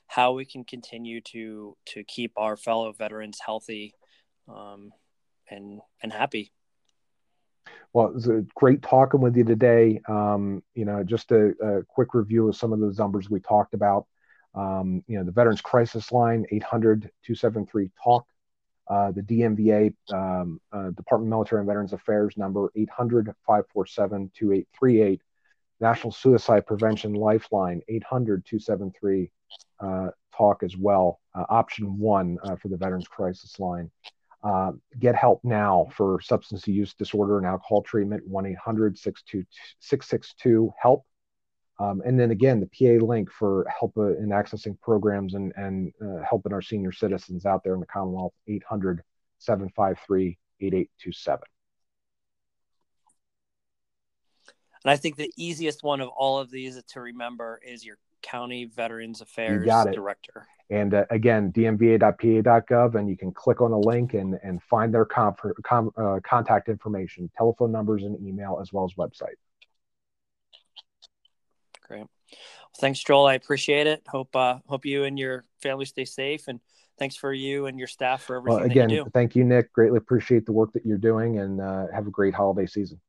how 0.08 0.34
we 0.34 0.46
can 0.46 0.64
continue 0.64 1.22
to 1.22 1.76
to 1.86 2.04
keep 2.04 2.34
our 2.38 2.56
fellow 2.56 2.92
veterans 2.92 3.40
healthy 3.44 3.94
um, 4.48 4.92
and 5.50 5.82
and 6.02 6.14
happy. 6.14 6.52
Well, 7.94 8.08
it 8.08 8.14
was 8.14 8.28
a 8.28 8.46
great 8.56 8.82
talking 8.82 9.22
with 9.22 9.36
you 9.36 9.44
today. 9.44 10.02
Um, 10.08 10.64
you 10.76 10.86
know, 10.86 11.04
just 11.04 11.32
a, 11.32 11.54
a, 11.62 11.84
quick 11.84 12.14
review 12.14 12.48
of 12.48 12.56
some 12.56 12.72
of 12.72 12.80
those 12.80 13.00
numbers 13.00 13.30
we 13.30 13.40
talked 13.40 13.74
about. 13.74 14.06
Um, 14.54 15.04
you 15.08 15.18
know, 15.18 15.24
the 15.24 15.32
Veterans 15.32 15.62
Crisis 15.62 16.12
Line, 16.12 16.46
800 16.52 17.02
273 17.24 17.92
TALK. 18.04 18.26
Uh, 18.88 19.12
the 19.12 19.22
DMVA, 19.22 19.94
um, 20.12 20.60
uh, 20.72 20.90
Department 20.90 21.28
of 21.28 21.30
Military 21.30 21.60
and 21.62 21.68
Veterans 21.68 21.94
Affairs 21.94 22.36
number, 22.38 22.72
800 22.76 23.28
547 23.46 24.32
2838. 24.34 25.22
National 25.80 26.12
Suicide 26.12 26.66
Prevention 26.66 27.14
Lifeline, 27.14 27.82
800 27.88 28.46
273 28.46 29.32
uh, 29.80 30.10
TALK 30.36 30.64
as 30.64 30.76
well. 30.76 31.20
Uh, 31.36 31.46
option 31.50 31.98
one 31.98 32.38
uh, 32.44 32.56
for 32.56 32.68
the 32.68 32.78
Veterans 32.78 33.08
Crisis 33.08 33.60
Line. 33.60 33.90
Uh, 34.42 34.72
get 35.00 35.16
help 35.16 35.42
now 35.44 35.88
for 35.94 36.20
substance 36.22 36.66
use 36.66 36.94
disorder 36.94 37.38
and 37.38 37.46
alcohol 37.46 37.82
treatment 37.82 38.24
1-800 38.30 38.98
662 38.98 40.74
help. 40.82 41.06
Um, 41.78 42.02
and 42.06 42.20
then 42.20 42.32
again 42.32 42.60
the 42.60 42.68
pa 42.68 43.06
link 43.06 43.30
for 43.32 43.68
help 43.68 43.94
uh, 43.98 44.18
in 44.18 44.30
accessing 44.30 44.80
programs 44.82 45.34
and, 45.34 45.52
and 45.58 45.92
uh, 46.02 46.24
helping 46.28 46.54
our 46.54 46.62
senior 46.62 46.92
citizens 46.94 47.46
out 47.46 47.64
there 47.64 47.74
in 47.74 47.82
the 47.82 47.86
commonwealth 47.86 48.34
800 48.48 49.02
753 49.40 50.38
8827 50.62 51.40
And 54.84 54.92
I 54.92 54.96
think 54.96 55.18
the 55.18 55.32
easiest 55.36 55.84
one 55.84 56.00
of 56.00 56.10
all 56.10 56.40
of 56.40 56.50
these 56.50 56.82
to 56.82 57.02
remember 57.02 57.60
is 57.66 57.86
your 57.86 57.98
county 58.22 58.66
veterans 58.66 59.22
affairs 59.22 59.66
director. 59.92 60.48
And 60.72 60.94
uh, 60.94 61.06
again, 61.10 61.52
dmva.pa.gov, 61.52 62.96
and 62.96 63.10
you 63.10 63.18
can 63.18 63.32
click 63.32 63.60
on 63.60 63.72
a 63.72 63.80
link 63.80 64.14
and, 64.14 64.40
and 64.44 64.62
find 64.62 64.94
their 64.94 65.06
com, 65.06 65.36
uh, 65.98 66.20
contact 66.24 66.70
information, 66.70 67.30
telephone 67.36 67.72
numbers, 67.72 68.04
and 68.04 68.16
email, 68.26 68.60
as 68.62 68.72
well 68.72 68.86
as 68.86 68.94
website. 68.94 69.36
Great. 71.88 72.02
Well, 72.02 72.10
thanks, 72.80 73.04
Joel. 73.04 73.26
I 73.26 73.34
appreciate 73.34 73.88
it. 73.88 74.04
Hope 74.08 74.36
uh, 74.36 74.60
hope 74.68 74.86
you 74.86 75.06
and 75.06 75.18
your 75.18 75.46
family 75.60 75.86
stay 75.86 76.06
safe, 76.06 76.48
and 76.48 76.60
thanks 77.00 77.16
for 77.16 77.34
you 77.34 77.66
and 77.66 77.80
your 77.80 77.88
staff 77.88 78.22
for 78.22 78.36
everything. 78.36 78.60
Well, 78.60 78.70
again, 78.70 79.06
thank 79.12 79.36
you, 79.36 79.44
Nick. 79.44 79.74
Greatly 79.74 79.98
appreciate 79.98 80.46
the 80.46 80.52
work 80.52 80.72
that 80.74 80.86
you're 80.86 81.00
doing, 81.00 81.40
and 81.40 81.60
uh, 81.60 81.88
have 81.92 82.06
a 82.06 82.12
great 82.12 82.36
holiday 82.36 82.68
season. 82.68 83.02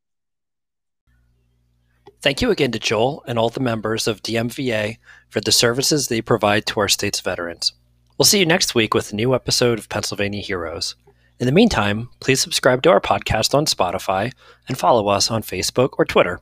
Thank 2.22 2.42
you 2.42 2.50
again 2.50 2.70
to 2.72 2.78
Joel 2.78 3.24
and 3.26 3.38
all 3.38 3.48
the 3.48 3.60
members 3.60 4.06
of 4.06 4.22
DMVA 4.22 4.98
for 5.30 5.40
the 5.40 5.52
services 5.52 6.08
they 6.08 6.20
provide 6.20 6.66
to 6.66 6.80
our 6.80 6.88
state's 6.88 7.20
veterans. 7.20 7.72
We'll 8.18 8.26
see 8.26 8.40
you 8.40 8.46
next 8.46 8.74
week 8.74 8.92
with 8.92 9.10
a 9.10 9.16
new 9.16 9.34
episode 9.34 9.78
of 9.78 9.88
Pennsylvania 9.88 10.42
Heroes. 10.42 10.96
In 11.38 11.46
the 11.46 11.52
meantime, 11.52 12.10
please 12.20 12.42
subscribe 12.42 12.82
to 12.82 12.90
our 12.90 13.00
podcast 13.00 13.54
on 13.54 13.64
Spotify 13.64 14.32
and 14.68 14.76
follow 14.76 15.08
us 15.08 15.30
on 15.30 15.42
Facebook 15.42 15.92
or 15.96 16.04
Twitter. 16.04 16.40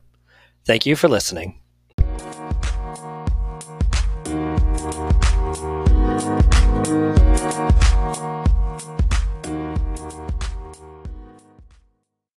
Thank 0.65 0.85
you 0.85 0.97
for 0.97 1.07
listening. 1.07 1.61